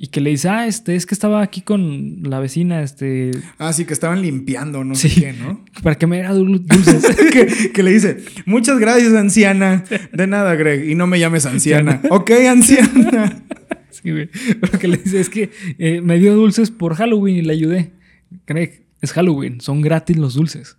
[0.00, 3.72] Y que le dice, ah, este, es que estaba aquí con la vecina, este, Ah,
[3.72, 5.08] sí, que estaban limpiando, no Sí.
[5.08, 5.64] sé qué, ¿no?
[5.82, 7.04] para que me diera dul- dulces.
[7.32, 9.82] que, que le dice, muchas gracias, anciana.
[10.12, 10.88] De nada, Greg.
[10.88, 12.00] Y no me llames anciana.
[12.10, 13.42] ok, anciana.
[14.02, 14.28] Sí, güey.
[14.60, 17.92] Pero que le dice, es que eh, me dio dulces por Halloween y le ayudé.
[18.46, 20.76] Greg, es Halloween, son gratis los dulces.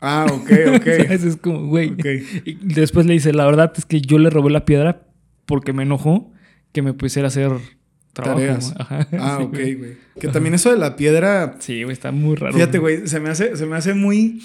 [0.00, 0.84] Ah, ok, ok.
[0.84, 1.24] ¿Sabes?
[1.24, 1.94] Es como, güey.
[2.44, 5.06] Y después le dice, la verdad es que yo le robé la piedra
[5.46, 6.32] porque me enojó
[6.72, 7.50] que me pusiera a hacer
[8.12, 8.38] trabajo.
[8.38, 8.74] Tareas.
[8.78, 9.08] Ajá.
[9.12, 9.96] Ah, Sí, ok, güey.
[10.20, 12.52] Que también eso de la piedra, Sí, güey, está muy raro.
[12.54, 14.40] fíjate, güey, se me hace, se me hace muy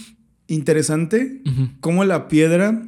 [0.47, 1.41] interesante
[1.79, 2.83] cómo la piedra,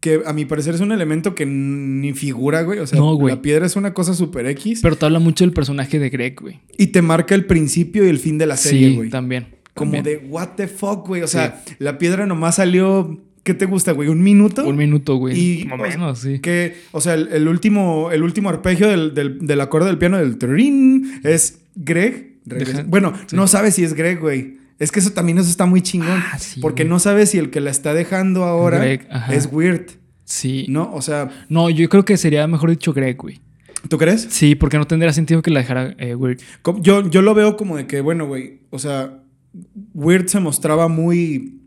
[0.00, 2.78] que a mi parecer es un elemento que ni figura, güey.
[2.78, 3.34] O sea, No, güey.
[3.34, 6.36] la piedra es una cosa super X Pero te habla mucho del personaje de Greg,
[6.40, 6.60] güey.
[6.76, 9.10] y te marca el principio y el fin de la serie, Sí, güey.
[9.10, 9.46] también.
[9.74, 10.04] Como también.
[10.20, 11.22] de, what the fuck, güey.
[11.22, 14.08] O sea, la piedra nomás salió, ¿qué te gusta, güey?
[14.08, 14.66] ¿Un minuto?
[14.66, 15.38] Un minuto, güey.
[15.62, 16.38] Y, Más o o sea, menos, sí.
[16.40, 20.18] Que, o sea, el, el último, el último arpegio del, del, del acorde del piano
[20.18, 22.34] del trin es Greg.
[22.44, 23.36] Deja- bueno, sí.
[23.36, 24.57] no sabes si es Greg, güey.
[24.78, 26.08] Es que eso también eso está muy chingón.
[26.10, 26.90] Ah, sí, porque güey.
[26.90, 29.86] no sabes si el que la está dejando ahora Greg, es Weird,
[30.24, 30.66] Sí.
[30.68, 30.92] ¿no?
[30.94, 33.40] O sea, No, yo creo que sería mejor dicho Greg, güey.
[33.88, 34.26] ¿tú crees?
[34.30, 36.40] Sí, porque no tendría sentido que la dejara eh, Weird.
[36.80, 39.22] Yo, yo lo veo como de que, bueno, güey, o sea,
[39.94, 41.60] Weird se mostraba muy,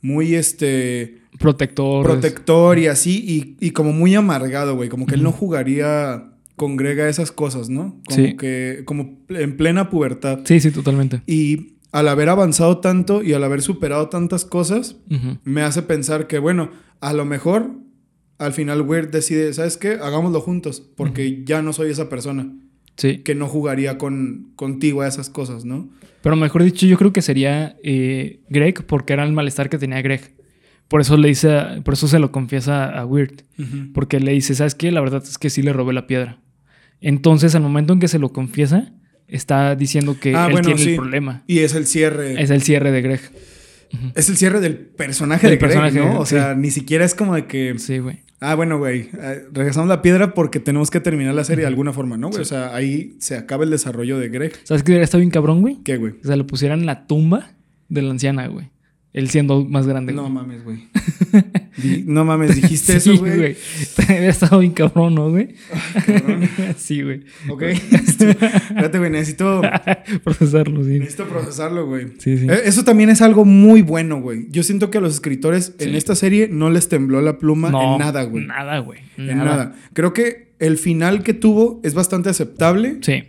[0.00, 2.04] muy, este, Protector.
[2.06, 6.76] protector y así, y, y como muy amargado, güey, como que él no jugaría con
[6.76, 8.00] Greg a esas cosas, ¿no?
[8.06, 8.36] Como Sí.
[8.36, 10.40] que, como en plena pubertad.
[10.44, 11.20] Sí, sí, totalmente.
[11.26, 14.96] Y al haber avanzado tanto y al haber superado tantas cosas,
[15.44, 16.70] me hace pensar que, bueno,
[17.00, 17.70] a lo mejor
[18.38, 19.92] al final Weird decide, ¿sabes qué?
[19.92, 22.52] Hagámoslo juntos, porque ya no soy esa persona.
[22.98, 23.18] Sí.
[23.18, 25.90] que no jugaría con, contigo a esas cosas, ¿no?
[26.22, 30.00] Pero mejor dicho, yo creo que sería eh, Greg porque era el malestar que tenía
[30.00, 30.34] Greg.
[30.88, 33.42] Por eso le dice, a- por eso se lo confiesa a Weird.
[33.92, 34.90] Porque le dice, ¿sabes qué?
[34.92, 36.40] La verdad es que sí le robé la piedra.
[37.02, 38.94] Entonces, al momento en que se lo confiesa,
[39.28, 40.90] está diciendo que Ah, él bueno, tiene sí.
[40.90, 41.42] el problema.
[41.46, 42.40] Y es el cierre.
[42.42, 43.20] Es el cierre de Greg.
[44.14, 46.20] Es el cierre del personaje Del de Greg, personaje, ¿no?
[46.20, 46.34] O sí.
[46.34, 47.78] sea, ni siquiera es como de que.
[47.78, 48.20] Sí, güey.
[48.40, 49.08] Ah, bueno, güey.
[49.18, 52.36] eh, regresamos la piedra porque tenemos que terminar la serie de alguna forma, ¿no, güey?
[52.36, 52.42] Sí.
[52.42, 54.52] O sea, ahí se acaba el desarrollo de Greg.
[54.64, 55.78] ¿Sabes qué estado bien cabrón, güey?
[55.84, 56.14] ¿Qué, güey?
[56.22, 57.52] O sea, lo pusieran en la tumba
[57.88, 58.68] de la anciana, güey.
[59.14, 60.12] Él siendo más grande.
[60.12, 60.32] No güey.
[60.34, 60.88] mames, güey.
[62.06, 63.56] No mames, dijiste Sí, eso, güey.
[63.98, 65.48] Hubiera estado bien cabrón, ¿no, güey?
[66.06, 66.48] Cabrón.
[66.76, 67.22] sí, güey.
[67.48, 67.62] Ok.
[67.62, 69.10] Espérate, güey.
[69.10, 69.60] Necesito,
[70.24, 70.98] Procesarlo, sí.
[70.98, 72.08] necesito procesarlo, güey.
[72.18, 72.46] Sí, sí.
[72.48, 74.46] Eh, Eso también es algo muy bueno, güey.
[74.50, 77.94] Yo siento que a los escritores en esta serie no les tembló la pluma No,
[77.94, 78.44] en nada, güey.
[78.46, 79.00] Nada, güey.
[79.18, 79.74] En nada.
[79.92, 82.98] Creo que el final que tuvo es bastante aceptable.
[83.02, 83.24] Sí.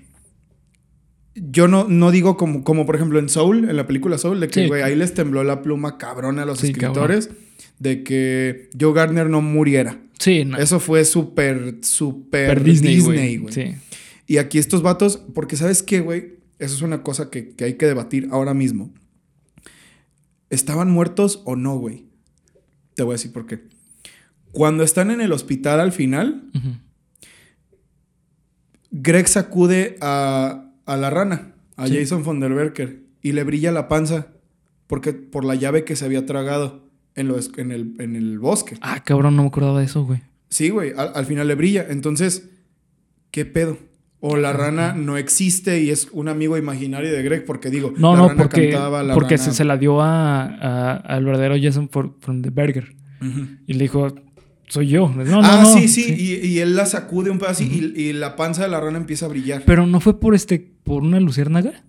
[1.36, 4.48] Yo no, no digo como, como, por ejemplo, en Soul, en la película Soul, de
[4.48, 4.68] que, Sí.
[4.68, 7.30] güey, ahí les tembló la pluma cabrón a los Sí, escritores
[7.80, 10.00] de que Joe Gardner no muriera.
[10.20, 10.58] Sí, no.
[10.58, 13.00] Eso fue súper, súper Per Disney,
[13.38, 13.54] güey.
[13.54, 13.76] Sí.
[14.26, 16.38] Y aquí estos vatos, porque ¿sabes qué, güey?
[16.60, 18.92] Eso es una cosa que, que hay que debatir ahora mismo.
[20.50, 22.06] ¿Estaban muertos o no, güey?
[22.96, 23.60] Te voy a decir por qué.
[24.52, 26.50] Cuando están en el hospital al final.
[28.92, 31.98] Greg sacude a, a la rana, a Sí.
[31.98, 34.28] Jason von der Berker, y le brilla la panza
[34.88, 36.87] porque, por la llave que se había tragado
[37.18, 38.78] en, los, en, el, en el bosque.
[38.82, 40.22] Ah, cabrón, no me acordaba de eso, güey.
[40.50, 41.86] Sí, güey, al, al final le brilla.
[41.90, 42.50] Entonces,
[43.32, 43.78] ¿qué pedo?
[44.20, 48.14] O la rana no existe y es un amigo imaginario de Greg, porque digo, No,
[48.14, 51.24] la no, rana porque, cantaba, la porque rana- se, se la dio a, a- al
[51.26, 52.96] verdadero Jason for, from the Burger.
[53.68, 54.14] Y le dijo,
[54.68, 55.10] soy yo.
[55.10, 58.36] No, ah, no, sí, sí, Y, y él la sacude un pedazo y, y la
[58.36, 59.64] panza de la rana empieza a brillar.
[59.66, 61.84] Pero no fue por este, por una luciérnaga.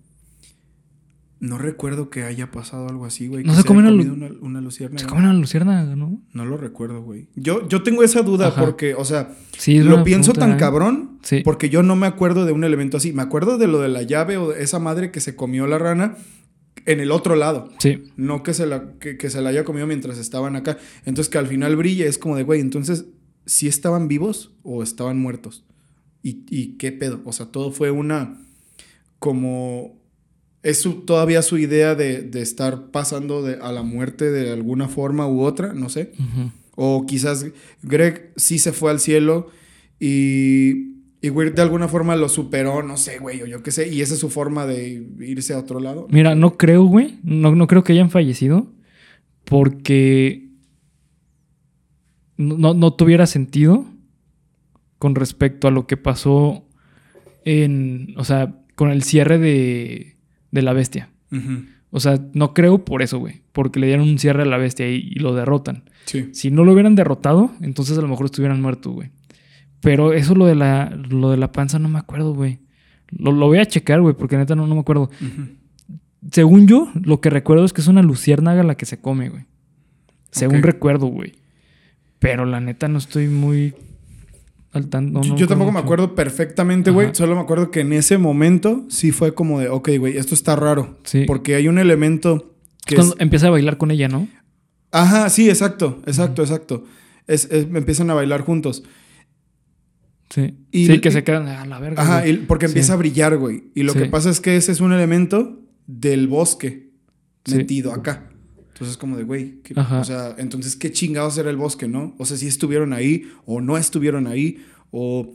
[1.41, 3.45] No recuerdo que haya pasado algo así, güey.
[3.45, 4.99] No se comen una una, una luciérnaga.
[4.99, 6.21] Se come una luciérnaga, ¿no?
[6.33, 7.29] No lo recuerdo, güey.
[7.35, 8.59] Yo, yo tengo esa duda Ajá.
[8.61, 10.59] porque, o sea, Sí, lo pienso pregunta, tan ¿eh?
[10.59, 11.41] cabrón Sí.
[11.45, 13.13] porque yo no me acuerdo de un elemento así.
[13.13, 15.77] Me acuerdo de lo de la llave o de esa madre que se comió la
[15.77, 16.17] rana
[16.85, 17.69] en el otro lado.
[17.79, 18.03] Sí.
[18.17, 20.77] No que se la, que, que se la haya comido mientras estaban acá.
[21.05, 23.05] Entonces que al final brille es como de, güey, entonces,
[23.45, 25.63] ¿sí estaban vivos o estaban muertos?
[26.21, 27.21] ¿Y, y qué pedo?
[27.23, 28.41] O sea, todo fue una
[29.19, 29.98] como...
[30.63, 34.87] Es su- todavía su idea de, de estar pasando de- a la muerte de alguna
[34.89, 36.11] forma u otra, no sé.
[36.75, 37.45] O quizás
[37.81, 39.47] Greg sí se fue al cielo
[39.99, 43.87] y, y Weird de alguna forma lo superó, no sé, güey, o yo qué sé.
[43.93, 46.07] Y esa es su forma de irse a otro lado.
[46.09, 47.19] Mira, no creo, güey.
[47.23, 48.67] No, no creo que hayan fallecido.
[49.45, 50.49] Porque
[52.37, 53.85] no, no- no tuviera sentido
[54.97, 56.65] con respecto a lo que pasó
[57.45, 58.13] en.
[58.17, 60.15] O sea, con el cierre de,
[60.51, 61.09] de la bestia.
[61.91, 63.41] O sea, no creo por eso, güey.
[63.51, 65.83] Porque le dieron un cierre a la bestia y, y lo derrotan.
[66.05, 66.29] Sí.
[66.33, 69.09] Si no lo hubieran derrotado, entonces a lo mejor estuvieran muertos, güey.
[69.81, 72.59] Pero eso lo de la, lo de la panza no me acuerdo, güey.
[73.09, 75.09] Lo, lo voy a checar, güey, porque neta no, no me acuerdo.
[76.31, 79.45] Según yo, lo que recuerdo es que es una luciérnaga la que se come, güey.
[80.31, 81.33] Según recuerdo, güey.
[82.19, 83.73] Pero la neta no estoy muy
[84.71, 85.21] al tanto.
[85.23, 87.09] no- yo tampoco me acuerdo perfectamente, güey.
[87.13, 90.55] Solo me acuerdo que en ese momento sí fue como de, ok, güey, esto está
[90.55, 90.97] raro.
[91.03, 91.23] Sí.
[91.25, 92.55] Porque hay un elemento
[92.85, 93.21] que Cuando es...
[93.21, 94.27] empieza a bailar con ella, ¿no?
[94.91, 96.83] Ajá, sí, exacto, exacto, exacto.
[97.27, 98.83] Es, es- empiezan a bailar juntos.
[100.29, 100.55] Sí.
[100.71, 102.01] Y- sí, que se quedan a la verga.
[102.03, 102.71] Ajá, y- porque Sí.
[102.71, 103.71] empieza a brillar, güey.
[103.73, 103.99] Y lo Sí.
[103.99, 106.91] que pasa es que ese es un elemento del bosque
[107.49, 108.28] metido acá.
[108.79, 109.99] Entonces, como de, güey, ¿qué- Ajá.
[109.99, 112.15] o sea, entonces, ¿qué chingados era el bosque, no?
[112.17, 115.33] O sea, si estuvieron ahí o no estuvieron ahí o,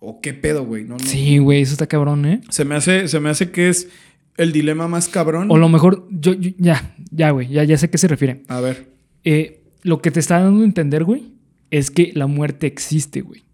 [0.00, 0.84] o qué pedo, güey.
[0.84, 1.04] No, no.
[1.04, 2.40] Sí, güey, eso está cabrón, ¿eh?
[2.50, 3.88] Se me hace, se me hace que es
[4.36, 5.50] el dilema más cabrón.
[5.50, 8.42] O lo mejor, yo, yo- ya, ya, güey, ya, ya sé a qué se refiere.
[8.48, 8.90] A ver.
[9.24, 11.32] Eh, lo que te está dando a entender, güey,
[11.70, 13.44] es que la muerte existe, güey.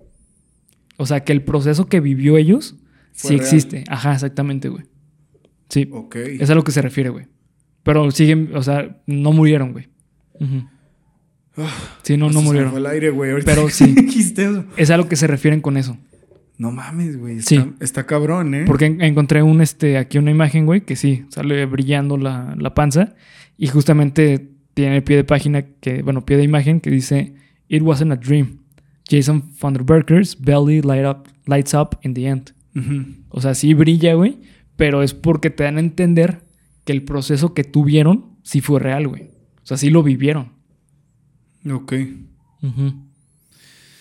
[0.96, 2.74] O sea, que el proceso que vivió ellos
[3.12, 3.46] Fue sí real.
[3.46, 3.84] existe.
[3.88, 4.84] Ajá, exactamente, güey.
[5.68, 6.16] Sí, Ok.
[6.16, 7.26] es a lo que se refiere, güey.
[7.84, 9.88] Pero siguen, o sea, no murieron, güey.
[10.40, 10.64] Ujú.
[12.02, 12.70] Sí, no, no murieron.
[12.72, 13.30] fue el aire, güey.
[13.30, 13.94] ahorita Pero sí.
[14.36, 14.64] eso.
[14.76, 15.96] Es a lo que se refieren con eso.
[16.58, 17.38] No mames, güey.
[17.38, 17.72] Está, Sí.
[17.80, 18.64] está cabrón, ¿eh?
[18.66, 22.74] Porque en- encontré un, este, aquí una imagen, güey, que sí, sale brillando la, la
[22.74, 23.14] panza.
[23.56, 27.34] Y justamente tiene el pie de página, que, bueno, pie de imagen que dice:
[27.68, 28.58] It wasn't a dream.
[29.08, 32.52] Jason Vanderberker's belly light up, lights up in the end.
[33.28, 34.38] O sea, sí brilla, güey,
[34.76, 36.42] pero es porque te dan a entender
[36.84, 39.30] que el proceso que tuvieron sí fue real, güey.
[39.62, 40.52] O sea, sí lo vivieron.
[41.70, 41.94] Ok.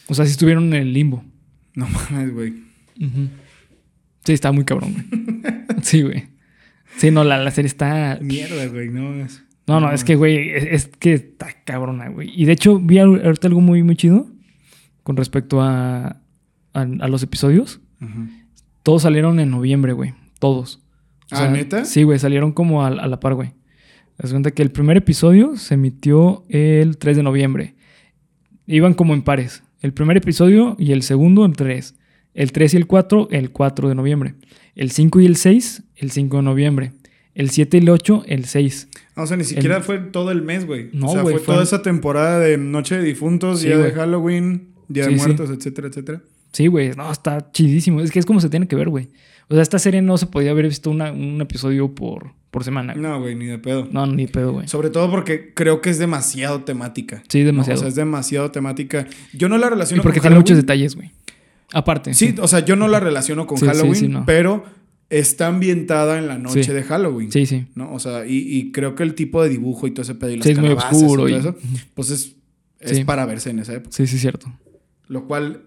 [0.07, 1.23] O sea, sí estuvieron en el limbo.
[1.75, 2.53] No mames, güey.
[4.25, 5.43] Sí, está muy cabrón, güey.
[5.81, 6.27] Sí, güey.
[6.97, 8.19] Sí, no, la, la serie está.
[8.21, 9.43] Mierda, güey, no es.
[9.67, 12.29] No, no, es que, güey, es, es que está cabrona, güey.
[12.35, 14.27] Y de hecho, vi ahorita algo muy, muy chido
[15.03, 16.21] con respecto a,
[16.73, 17.79] a, a los episodios.
[18.83, 20.13] Todos salieron en noviembre, güey.
[20.39, 20.82] Todos.
[21.31, 21.85] O ¿Ah, neta?
[21.85, 23.53] Sí, güey, salieron como a, a la par, güey.
[24.17, 27.75] Haz cuenta que el primer episodio se emitió el 3 de noviembre.
[28.67, 29.63] Iban como en pares.
[29.81, 31.95] El primer episodio y el segundo, el 3.
[32.33, 34.35] El 3 y el 4, el 4 de noviembre.
[34.75, 36.93] El 5 y el 6, el 5 de noviembre.
[37.35, 38.89] El 7 y el 8, el 6.
[39.15, 40.89] Ah, O sea, ni siquiera fue todo el mes, güey.
[40.93, 43.77] No, o sea, güey, fue fue- toda esa temporada de Noche de Difuntos, Sí, Día
[43.77, 43.95] de güey.
[43.95, 45.25] Halloween, Día de Sí, sí.
[45.25, 46.21] Muertos, etcétera, etcétera.
[46.51, 46.91] Sí, güey.
[46.95, 48.01] No, está chidísimo.
[48.01, 49.09] Es que es como se tiene que ver, güey.
[49.49, 52.93] O sea, esta serie no se podía haber visto una- un episodio por, por semana.
[52.93, 53.03] güey.
[53.03, 53.87] No, güey, ni de pedo.
[53.91, 54.67] No, ni pedo, güey.
[54.67, 57.23] Sobre todo porque creo que es demasiado temática.
[57.29, 57.77] Sí, demasiado.
[57.79, 59.05] O sea, es demasiado temática.
[59.33, 61.11] Yo no la y relaciono porque con tiene muchos detalles, güey.
[61.73, 62.13] Aparte.
[62.13, 64.25] Sí, o sea, yo no la relaciono con Sí, Halloween, sí, no.
[64.25, 64.63] pero
[65.09, 66.71] está ambientada en la noche Sí.
[66.71, 67.31] de Halloween.
[67.31, 67.65] Sí, sí.
[67.75, 67.91] ¿no?
[67.93, 70.37] O sea, y, y creo que el tipo de dibujo y todo ese pedo y
[70.37, 71.57] las Sí, es muy calabazas oscuro y y- todo eso,
[71.95, 72.35] pues es,
[72.79, 73.03] es Sí.
[73.03, 73.89] para verse en esa época.
[73.95, 74.47] Sí, sí, cierto.
[75.07, 75.63] Lo cual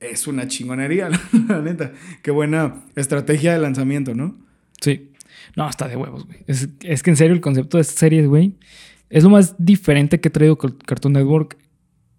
[0.00, 1.08] es una chingonería,
[1.48, 1.92] la neta.
[2.22, 4.36] Qué buena estrategia de lanzamiento, ¿no?
[4.80, 5.10] Sí.
[5.56, 6.38] No, está de huevos, güey.
[6.46, 8.54] Es, es que en serio el concepto de esta serie, güey,
[9.10, 11.56] es lo más diferente que he traído Car- Cartoon Network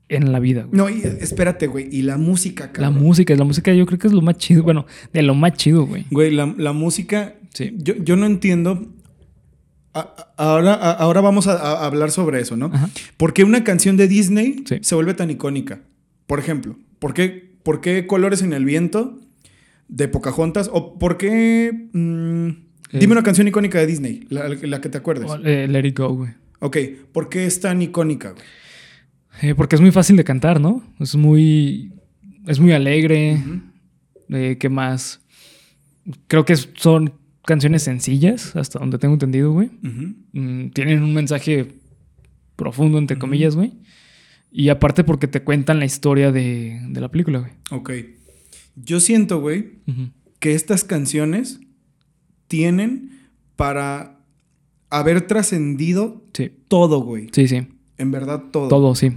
[0.09, 0.77] en la vida, güey.
[0.77, 1.87] No, y espérate, güey.
[1.91, 3.03] Y la música, La cabrón.
[3.03, 4.63] música, la música yo creo que es lo más chido.
[4.63, 6.05] Bueno, de lo más chido, güey.
[6.09, 7.35] Güey, la, la música.
[7.53, 7.73] Sí.
[7.77, 8.87] Yo, yo no entiendo.
[9.93, 12.67] A- ahora, a- ahora vamos a, a hablar sobre eso, ¿no?
[12.67, 12.89] Ajá.
[13.17, 14.77] ¿Por qué una canción de Disney Sí.
[14.81, 15.81] se vuelve tan icónica?
[16.27, 19.19] Por ejemplo, ¿por qué, por qué Colores en el Viento
[19.89, 20.69] de Pocahontas?
[20.71, 21.89] ¿O por qué.
[21.91, 22.47] mm,
[22.93, 22.99] Eh.
[23.01, 25.29] dime una canción icónica de Disney, la, la que te acuerdes.
[25.43, 26.31] Eh, let it go, güey.
[26.61, 26.77] Ok,
[27.11, 28.43] ¿por qué es tan icónica, güey?
[29.41, 30.81] Eh, porque es muy fácil de cantar, ¿no?
[30.97, 31.91] Es muy.
[32.45, 33.37] Es muy alegre.
[34.29, 35.19] Eh, ¿Qué más?
[36.27, 37.15] Creo que son
[37.45, 39.69] canciones sencillas, hasta donde tengo entendido, güey.
[40.31, 41.67] Mm, tienen un mensaje
[42.55, 43.73] profundo, entre comillas, güey.
[44.51, 47.51] Y aparte porque te cuentan la historia de, de la película, güey.
[47.71, 47.91] Ok.
[48.75, 49.73] Yo siento, güey,
[50.39, 51.59] que estas canciones
[52.47, 54.19] tienen para
[54.89, 57.27] haber trascendido Sí, todo, güey.
[57.31, 57.67] sí, sí.
[57.97, 58.67] En verdad, todo.
[58.67, 59.11] Todo, sí.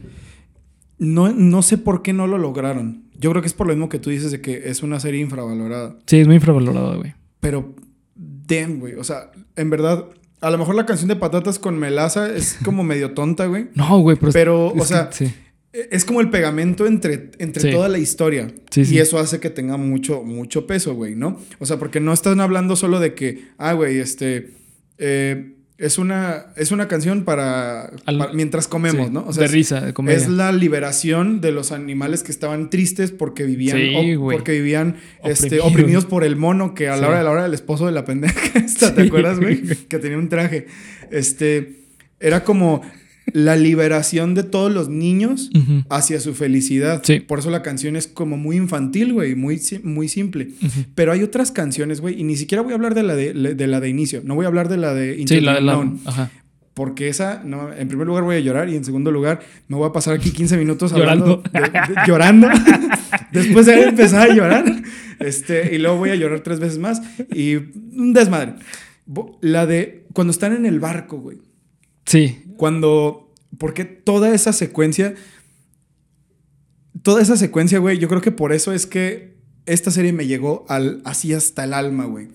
[0.99, 3.05] No, no sé por qué no lo lograron.
[3.19, 5.21] Yo creo que es por lo mismo que tú dices de que es una serie
[5.21, 5.99] infravalorada.
[6.07, 7.15] Sí, es muy infravalorado, güey.
[7.41, 7.75] Pero,
[8.17, 8.95] damn, güey.
[8.95, 10.07] O sea, en verdad,
[10.41, 13.69] a lo mejor la canción de patatas con melaza es como medio tonta, güey.
[13.75, 14.33] No, güey, pero...
[14.33, 15.35] Pero, es o sea, que- sí.
[15.73, 17.71] Es como el pegamento entre, entre Sí.
[17.71, 18.53] toda la historia.
[18.71, 21.39] Sí, y eso hace que tenga mucho, mucho peso, güey, ¿no?
[21.61, 24.51] O sea, porque no están hablando solo de que, ah, güey, este.
[24.99, 29.25] eh, es, una, es una canción para, Al- para- mientras comemos, Sí, ¿no?
[29.27, 30.19] O de es- risa, de comedia.
[30.19, 34.97] Es la liberación de los animales que estaban tristes porque vivían, Sí, o- porque vivían
[35.25, 35.67] este, Oprimidos.
[35.73, 37.05] oprimidos por el mono que a la Sí.
[37.07, 39.63] hora de la hora del esposo de la pendeja esta, ¿te acuerdas, güey.
[39.63, 40.67] Que tenía un traje.
[41.11, 41.81] Este,
[42.21, 42.83] era como
[43.35, 45.51] la liberación de todos los niños
[45.89, 47.03] hacia su felicidad.
[47.05, 47.21] Sí.
[47.21, 50.49] Por eso la canción es como muy infantil, güey, muy, muy simple.
[50.95, 53.67] Pero hay otras canciones, güey, y ni siquiera voy a hablar de la de, de
[53.67, 54.21] la de inicio.
[54.25, 56.31] No voy a hablar de la de Into Sí, la, la- Ajá.
[56.75, 59.89] Porque esa, no, en primer lugar voy a llorar y en segundo lugar me voy
[59.89, 61.89] a pasar aquí 15 minutos hablando, Llorando.
[61.89, 62.49] de- de- llorando.
[63.33, 64.65] Después de haber empezado a llorar.
[65.19, 67.03] Este, y luego voy a llorar tres veces más.
[67.35, 68.55] Y un desmadre.
[69.43, 71.39] La de cuando están en el barco, güey.
[72.07, 72.39] Sí.
[72.61, 73.33] Cuando.
[73.57, 75.15] Porque toda esa secuencia.
[77.03, 77.97] Toda esa secuencia, güey.
[77.99, 81.73] Yo creo que por eso es que esta serie me llegó al, así hasta el
[81.73, 82.29] alma, güey.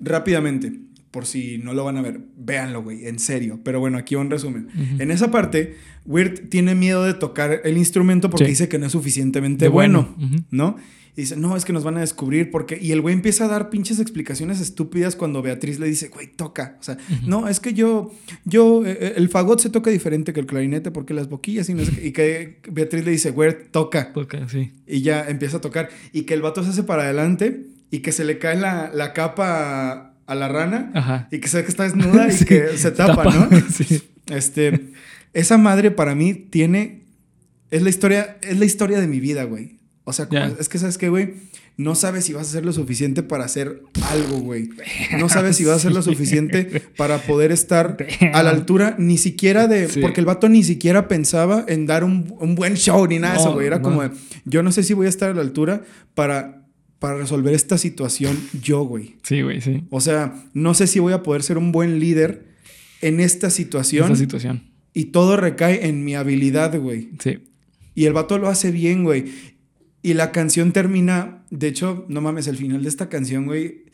[0.00, 0.72] Rápidamente,
[1.12, 3.60] por si no lo van a ver, véanlo, güey, en serio.
[3.62, 4.68] Pero bueno, aquí un resumen.
[4.98, 8.50] En esa parte, Weird tiene miedo de tocar el instrumento porque Sí.
[8.50, 10.16] dice que no es suficientemente De bueno.
[10.50, 10.76] ¿no?
[11.16, 12.78] Y dice, no, es que nos van a descubrir porque...
[12.78, 16.76] Y el güey empieza a dar pinches explicaciones estúpidas cuando Beatriz le dice, güey, toca.
[16.78, 18.12] O sea, no, es que yo,
[18.44, 21.74] yo, eh, eh, el fagot se toca diferente que el clarinete porque las boquillas y
[21.74, 22.06] no sé qué".
[22.06, 24.12] Y que Beatriz le dice, Weird, toca.
[24.12, 24.72] Toca, sí.
[24.86, 25.88] Y ya empieza a tocar.
[26.12, 29.14] Y que el vato se hace para adelante y que se le cae la, la
[29.14, 30.90] capa a, la rana.
[30.94, 31.28] Ajá.
[31.32, 33.48] Y que se ve que está desnuda y que se tapa, ¿no?
[33.70, 34.02] sí.
[34.26, 34.92] Este,
[35.32, 37.04] esa madre para mí tiene,
[37.70, 39.75] es la historia, es la historia de mi vida, güey.
[40.08, 41.34] O sea, como- es que sabes qué, güey,
[41.76, 44.70] no sabes si vas a hacer lo suficiente para hacer algo, güey.
[45.18, 47.96] No sabes si vas a hacer lo suficiente para poder estar
[48.32, 50.00] a la altura, ni siquiera de, Sí.
[50.00, 53.40] porque el vato ni siquiera pensaba en dar un, un buen show ni nada de
[53.40, 53.66] eso, güey.
[53.66, 53.82] Era no.
[53.82, 54.10] como, de,
[54.44, 55.82] yo no sé si voy a estar a la altura
[56.14, 56.64] para,
[57.00, 59.16] para resolver esta situación yo, güey.
[59.24, 59.82] Sí, güey, sí.
[59.90, 62.46] O sea, no sé si voy a poder ser un buen líder
[63.02, 64.12] en esta situación.
[64.12, 64.70] Esa situación.
[64.94, 67.10] Y todo recae en mi habilidad, güey.
[67.18, 67.40] Sí.
[67.94, 69.24] Y el vato lo hace bien, güey.
[70.06, 73.84] Y la canción termina, de hecho, no mames, el final de esta canción, güey,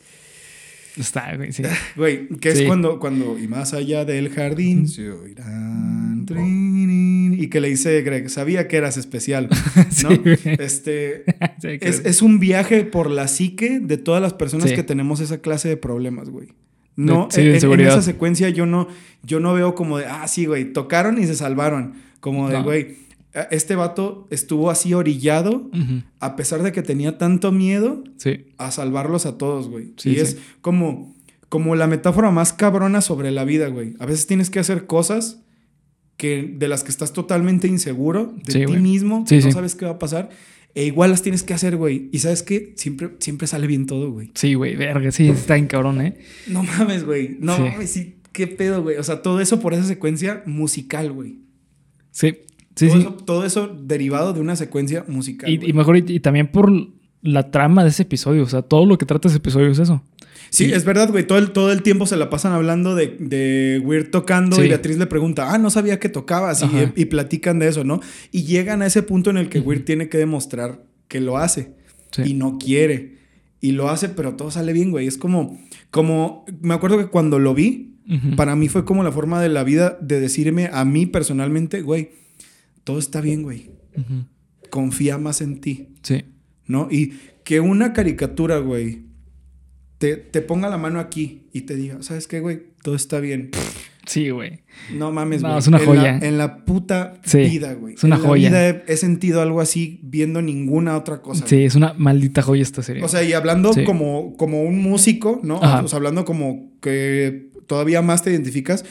[0.95, 1.63] Está, güey, sí.
[1.95, 2.65] Güey, que es Sí.
[2.67, 8.29] cuando, cuando, y más allá del jardín, se oirán trin, y que le dice Greg,
[8.29, 9.49] sabía que eras especial,
[10.03, 10.09] ¿no?
[10.11, 10.21] Sí.
[10.59, 11.23] Este,
[11.59, 15.19] Sí, que- es, es un viaje por la psique de todas las personas que tenemos
[15.19, 16.49] esa clase de problemas, güey.
[16.95, 18.87] No, de en- esa secuencia yo no,
[19.23, 21.93] yo no veo como de, ah, sí, güey, tocaron y se salvaron.
[22.19, 22.63] Como de, No.
[22.63, 22.97] güey,
[23.51, 25.69] este vato estuvo así orillado,
[26.19, 28.45] a pesar de que tenía tanto miedo, Sí.
[28.57, 29.93] a salvarlos a todos, güey.
[29.97, 30.19] Sí, y sí.
[30.21, 31.15] es como,
[31.49, 33.95] como la metáfora más cabrona sobre la vida, güey.
[33.99, 35.39] A veces tienes que hacer cosas
[36.17, 38.79] que, de las que estás totalmente inseguro de ti güey.
[38.81, 40.29] mismo, que no sabes qué va a pasar.
[40.75, 42.09] E igual las tienes que hacer, güey.
[42.11, 42.73] Y sabes qué?
[42.77, 44.31] Siempre, siempre sale bien todo, güey.
[44.33, 46.17] Sí, güey, verga, sí, está en cabrón, ¿eh?
[46.47, 47.37] No mames, güey.
[47.39, 48.15] No mames, sí.
[48.31, 48.97] ¿Qué pedo, güey?
[48.97, 51.37] O sea, todo eso por esa secuencia musical, güey.
[52.09, 52.37] Sí,
[52.75, 53.01] sí, todo, sí.
[53.01, 55.49] Eso, todo eso derivado de una secuencia musical.
[55.51, 56.71] Y, mejor, y, y también por
[57.21, 60.03] la trama de ese episodio, o sea, todo lo que trata ese episodio es eso.
[60.49, 61.25] Sí, Y- es verdad, güey.
[61.25, 64.63] Todo el, todo el tiempo se la pasan hablando de, de Weird tocando Sí.
[64.63, 66.63] y Beatriz le pregunta, ah, no sabía que tocabas.
[66.95, 68.01] Y, platican de eso, ¿no?
[68.31, 71.73] Y llegan a ese punto en el que Weird tiene que demostrar que lo hace
[72.23, 73.17] y no quiere.
[73.61, 75.07] Y lo hace, pero todo sale bien, güey.
[75.07, 75.57] Es como,
[75.89, 77.95] como, me acuerdo que cuando lo vi,
[78.35, 82.11] para mí fue como la forma de la vida de decirme a mí personalmente, güey,
[82.83, 83.71] todo está bien, güey.
[84.69, 85.89] Confía más en ti.
[86.01, 86.25] Sí.
[86.65, 86.87] ¿no?
[86.89, 87.13] Y
[87.43, 89.03] que una caricatura, güey,
[89.97, 92.63] te, te ponga la mano aquí y te diga, ¿sabes qué, güey?
[92.81, 93.51] Todo está bien.
[94.05, 94.61] Sí, güey.
[94.93, 95.59] No mames, No, güey.
[95.59, 96.01] es una En joya.
[96.03, 97.93] la- En la, puta Sí, vida, güey.
[97.95, 98.49] es una En la joya.
[98.49, 101.45] vida he, he sentido algo así viendo ninguna otra cosa.
[101.47, 103.03] Sí, es una maldita joya esta serie.
[103.03, 103.83] O sea, y hablando Sí.
[103.85, 105.61] como, como un músico, ¿no?
[105.63, 105.83] Ajá.
[105.83, 108.83] O sea, hablando como que todavía más te identificas.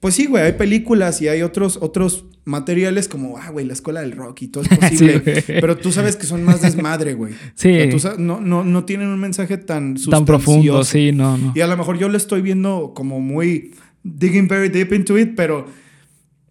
[0.00, 4.02] Pues sí, güey, hay películas y hay otros, otros materiales como, ah, güey, la escuela
[4.02, 5.20] del rock y todo es posible.
[5.46, 7.32] pero tú sabes que son más desmadre, güey.
[7.54, 7.70] Sí.
[7.94, 11.52] O sea, tú no, no, no tienen un mensaje tan tan profundo, sí, no, no.
[11.56, 13.74] Y a lo mejor yo lo estoy viendo como muy
[14.04, 15.66] digging very deep into it, pero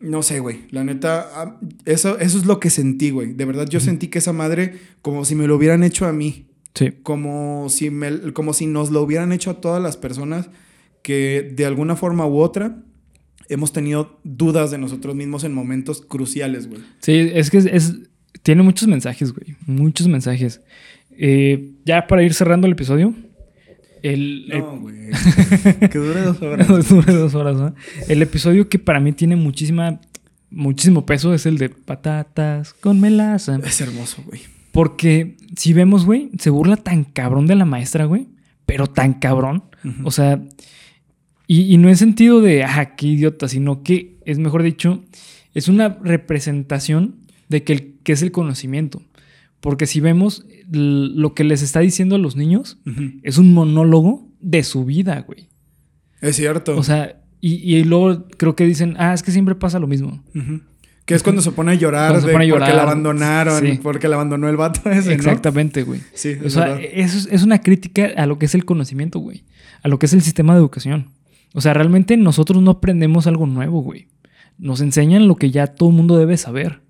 [0.02, 0.62] no sé, güey.
[0.72, 3.34] La neta, ah, eso, eso es lo que sentí, güey.
[3.34, 6.48] De verdad, yo sentí que esa madre, como si me lo hubieran hecho a mí,
[6.74, 6.92] Sí.
[7.04, 10.50] como si, me, como si nos lo hubieran hecho a todas las personas
[11.04, 12.84] que de alguna forma u otra
[13.50, 16.82] hemos tenido dudas de nosotros mismos en momentos cruciales, güey.
[17.00, 17.96] Sí, es que es, es-
[18.44, 19.56] tiene muchos mensajes, güey.
[19.66, 20.62] Muchos mensajes.
[21.18, 23.14] Eh, ya para ir cerrando el episodio.
[24.04, 24.96] El, No, güey.
[25.92, 26.68] que dure dos horas.
[26.90, 27.74] Dura dos horas, ¿no?
[28.08, 30.00] El episodio que para mí tiene muchísima,
[30.52, 33.60] muchísimo peso es el de patatas con melaza.
[33.64, 34.42] Es hermoso, güey.
[34.72, 38.28] Porque si vemos, güey, se burla tan cabrón de la maestra, güey.
[38.68, 39.64] Pero tan cabrón.
[40.04, 40.42] O sea,
[41.48, 45.04] y, y no en sentido de, ah, qué idiota, sino que es mejor dicho,
[45.54, 47.16] es una representación
[47.50, 49.02] de que, el, que es el conocimiento.
[49.60, 52.78] Porque si vemos lo que les está diciendo a los niños,
[53.24, 55.48] es un monólogo de su vida, güey.
[56.22, 56.78] Es cierto.
[56.78, 60.24] O sea, y, y luego creo que dicen, ah, es que siempre pasa lo mismo.
[61.06, 62.76] Que es cuando se pone a llorar, de pone a porque llorar.
[62.76, 63.80] la abandonaron, Sí.
[63.82, 64.90] porque la abandonó el vato.
[64.90, 66.02] Exactamente, güey.
[66.14, 69.20] Sí, es O sea, eso es, es una crítica a lo que es el conocimiento,
[69.20, 69.44] güey.
[69.84, 71.10] A lo que es el sistema de educación.
[71.56, 74.08] O sea, realmente nosotros no aprendemos algo nuevo, güey.
[74.58, 76.82] Nos enseñan lo que ya todo el mundo debe saber.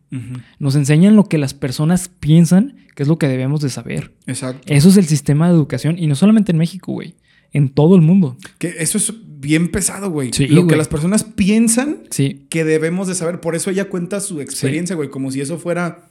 [0.59, 4.13] Nos enseñan lo que las personas piensan que es lo que debemos de saber.
[4.26, 4.74] Exacto.
[4.74, 7.16] Eso es el sistema de educación y no solamente en México, güey.
[7.51, 8.38] En todo el mundo.
[8.57, 10.32] Que eso es bien pesado, güey.
[10.34, 13.41] Sí, Lo que las personas piensan Sí, que debemos de saber.
[13.41, 16.09] Por eso ella cuenta su experiencia, güey, como si eso fuera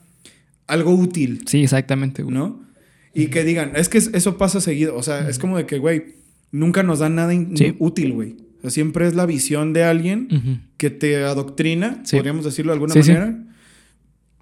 [0.67, 2.33] algo útil, sí, exactamente, güey.
[2.33, 2.63] ¿no?
[3.13, 4.95] Y que digan, es que eso pasa seguido.
[4.95, 6.15] O sea, es como de que, güey,
[6.55, 7.75] nunca nos dan nada Sí.
[7.79, 8.35] útil, güey.
[8.57, 12.15] O sea, siempre es la visión de alguien que te adoctrina, Sí.
[12.15, 13.43] podríamos decirlo de alguna Sí, manera,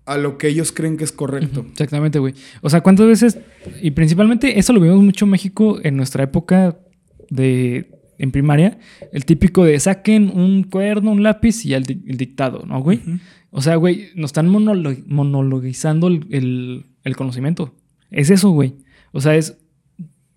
[0.05, 1.65] a lo que ellos creen que es correcto.
[1.71, 2.33] Exactamente, güey.
[2.61, 3.37] O sea, ¿cuántas veces?
[3.81, 6.77] Y principalmente eso lo vimos mucho en México en nuestra época
[7.29, 7.89] de
[8.19, 8.77] en primaria.
[9.11, 13.01] El típico de saquen un cuaderno, un lápiz y el, di- el dictado, ¿no, güey?
[13.49, 17.73] O sea, güey, nos están monolo- monologizando el, el- el conocimiento.
[18.11, 18.75] Es eso, güey.
[19.11, 19.57] O sea, es.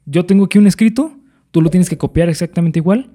[0.07, 1.19] Yo tengo aquí un escrito,
[1.57, 3.11] tú lo tienes que copiar exactamente igual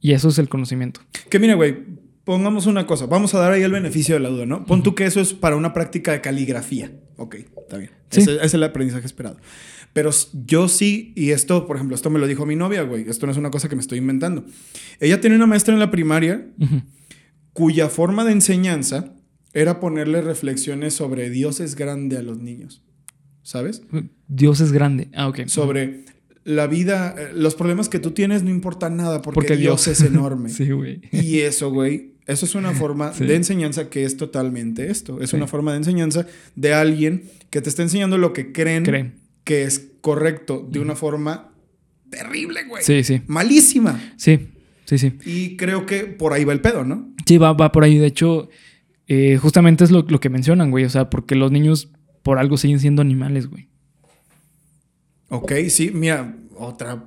[0.00, 1.02] y eso es el conocimiento.
[1.28, 1.76] Que mira, güey,
[2.24, 3.06] pongamos una cosa.
[3.06, 4.66] Vamos a dar ahí el beneficio de la duda, ¿no?
[4.66, 6.90] Pon tú que eso es para una práctica de caligrafía.
[7.16, 7.92] Ok, está bien.
[8.10, 8.22] Sí.
[8.22, 9.36] Ese, ese es el aprendizaje esperado.
[9.92, 10.10] Pero
[10.44, 13.08] yo sí, y esto, por ejemplo, esto me lo dijo mi novia, güey.
[13.08, 14.44] Esto no es una cosa que me estoy inventando.
[14.98, 16.48] Ella tiene una maestra en la primaria
[17.52, 19.14] cuya forma de enseñanza
[19.52, 22.82] era ponerle reflexiones sobre Dios es grande a los niños.
[23.42, 23.82] ¿Sabes?
[24.26, 25.08] Dios es grande.
[25.14, 25.46] Ah, ok.
[25.46, 26.04] Sobre
[26.44, 30.00] la vida, eh, los problemas que tú tienes no importan nada porque, Porque Dios, Dios.
[30.00, 30.48] es enorme.
[30.50, 31.00] Sí, güey.
[31.12, 33.24] Y eso, güey, Eso es una forma Sí.
[33.24, 35.20] de enseñanza que es totalmente esto.
[35.20, 35.36] Es Sí.
[35.36, 39.14] una forma de enseñanza de alguien que te está enseñando lo que creen, Creen.
[39.42, 41.52] que es correcto de una forma
[42.08, 42.84] terrible, güey.
[42.84, 43.22] Sí, sí.
[43.26, 44.00] Malísima.
[44.16, 44.48] Sí,
[44.84, 45.12] sí, sí.
[45.24, 47.12] Y creo que por ahí va el pedo, ¿no?
[47.26, 47.98] Sí, va, va por ahí.
[47.98, 48.48] De hecho,
[49.08, 50.84] eh, justamente es lo, lo que mencionan, güey.
[50.84, 51.90] O sea, porque los niños
[52.22, 53.66] por algo siguen siendo animales, güey.
[55.30, 57.04] Ok, sí, mira, otra,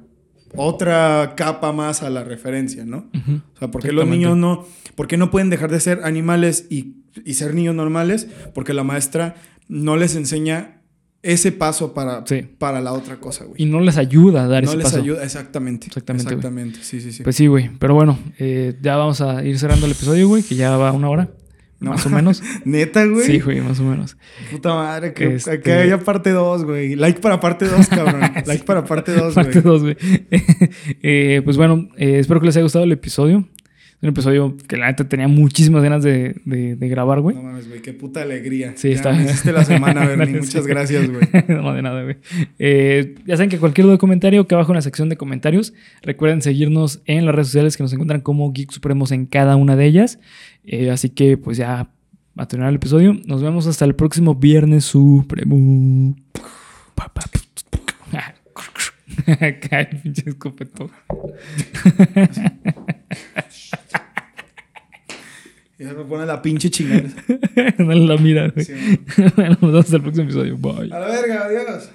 [0.55, 3.09] otra capa más a la referencia, ¿no?
[3.55, 4.65] O sea, ¿por qué los niños no,
[4.95, 8.28] por qué no pueden dejar de ser animales y, y ser niños normales?
[8.53, 9.36] Porque la maestra
[9.67, 10.80] no les enseña
[11.21, 12.41] ese paso para, Sí.
[12.57, 13.61] para la otra cosa, güey.
[13.61, 14.97] Y no les ayuda a dar No ese les paso.
[14.97, 15.88] ayuda, exactamente.
[15.88, 16.36] Exactamente, güey.
[16.38, 17.24] Exactamente, sí, sí, sí.
[17.24, 17.69] Pues sí, güey.
[17.80, 21.09] Pero bueno, eh, ya vamos a ir cerrando el episodio, güey, que ya va una
[21.09, 21.30] hora.
[21.84, 21.91] No.
[21.91, 22.41] Más o menos.
[22.65, 23.25] Neta, güey.
[23.25, 24.17] Sí, güey, más o menos.
[24.51, 26.95] Puta madre, que, Este- que haya parte 2, güey.
[26.95, 28.21] Like para parte 2, cabrón.
[28.45, 29.63] Like para parte 2, Parte güey.
[29.63, 29.97] 2, güey.
[31.01, 33.47] Eh, pues bueno, eh, espero que les haya gustado el episodio.
[34.04, 37.36] Un episodio que la neta tenía muchísimas ganas de, de- de grabar, güey.
[37.38, 38.74] No mames, güey, qué puta alegría.
[38.76, 39.14] Sí, Ya está.
[39.14, 40.41] me hiciste la semana, Bernie.
[40.41, 41.26] Muchas gracias, güey.
[41.47, 42.18] no, de nada, güey.
[42.60, 45.74] Eh, ya saben que cualquier duda o comentario que abajo en la sección de comentarios.
[46.01, 49.78] Recuerden seguirnos en las redes sociales que nos encuentran como Geek Supremos en cada una
[49.78, 50.20] de ellas.
[50.66, 51.89] Eh, así que, pues ya
[52.36, 53.16] a terminar el episodio.
[53.26, 56.14] Nos vemos hasta el próximo Viernes Supremo.
[59.28, 60.89] Acá el pinche escopetón.
[65.80, 67.09] Ya me pone la pinche chingada.
[67.80, 68.66] no la mira, güey.
[68.66, 68.74] Sí,
[69.36, 70.57] bueno, nos vemos hasta el próximo episodio.
[70.57, 70.93] Bye.
[70.93, 71.89] A la verga, adiós.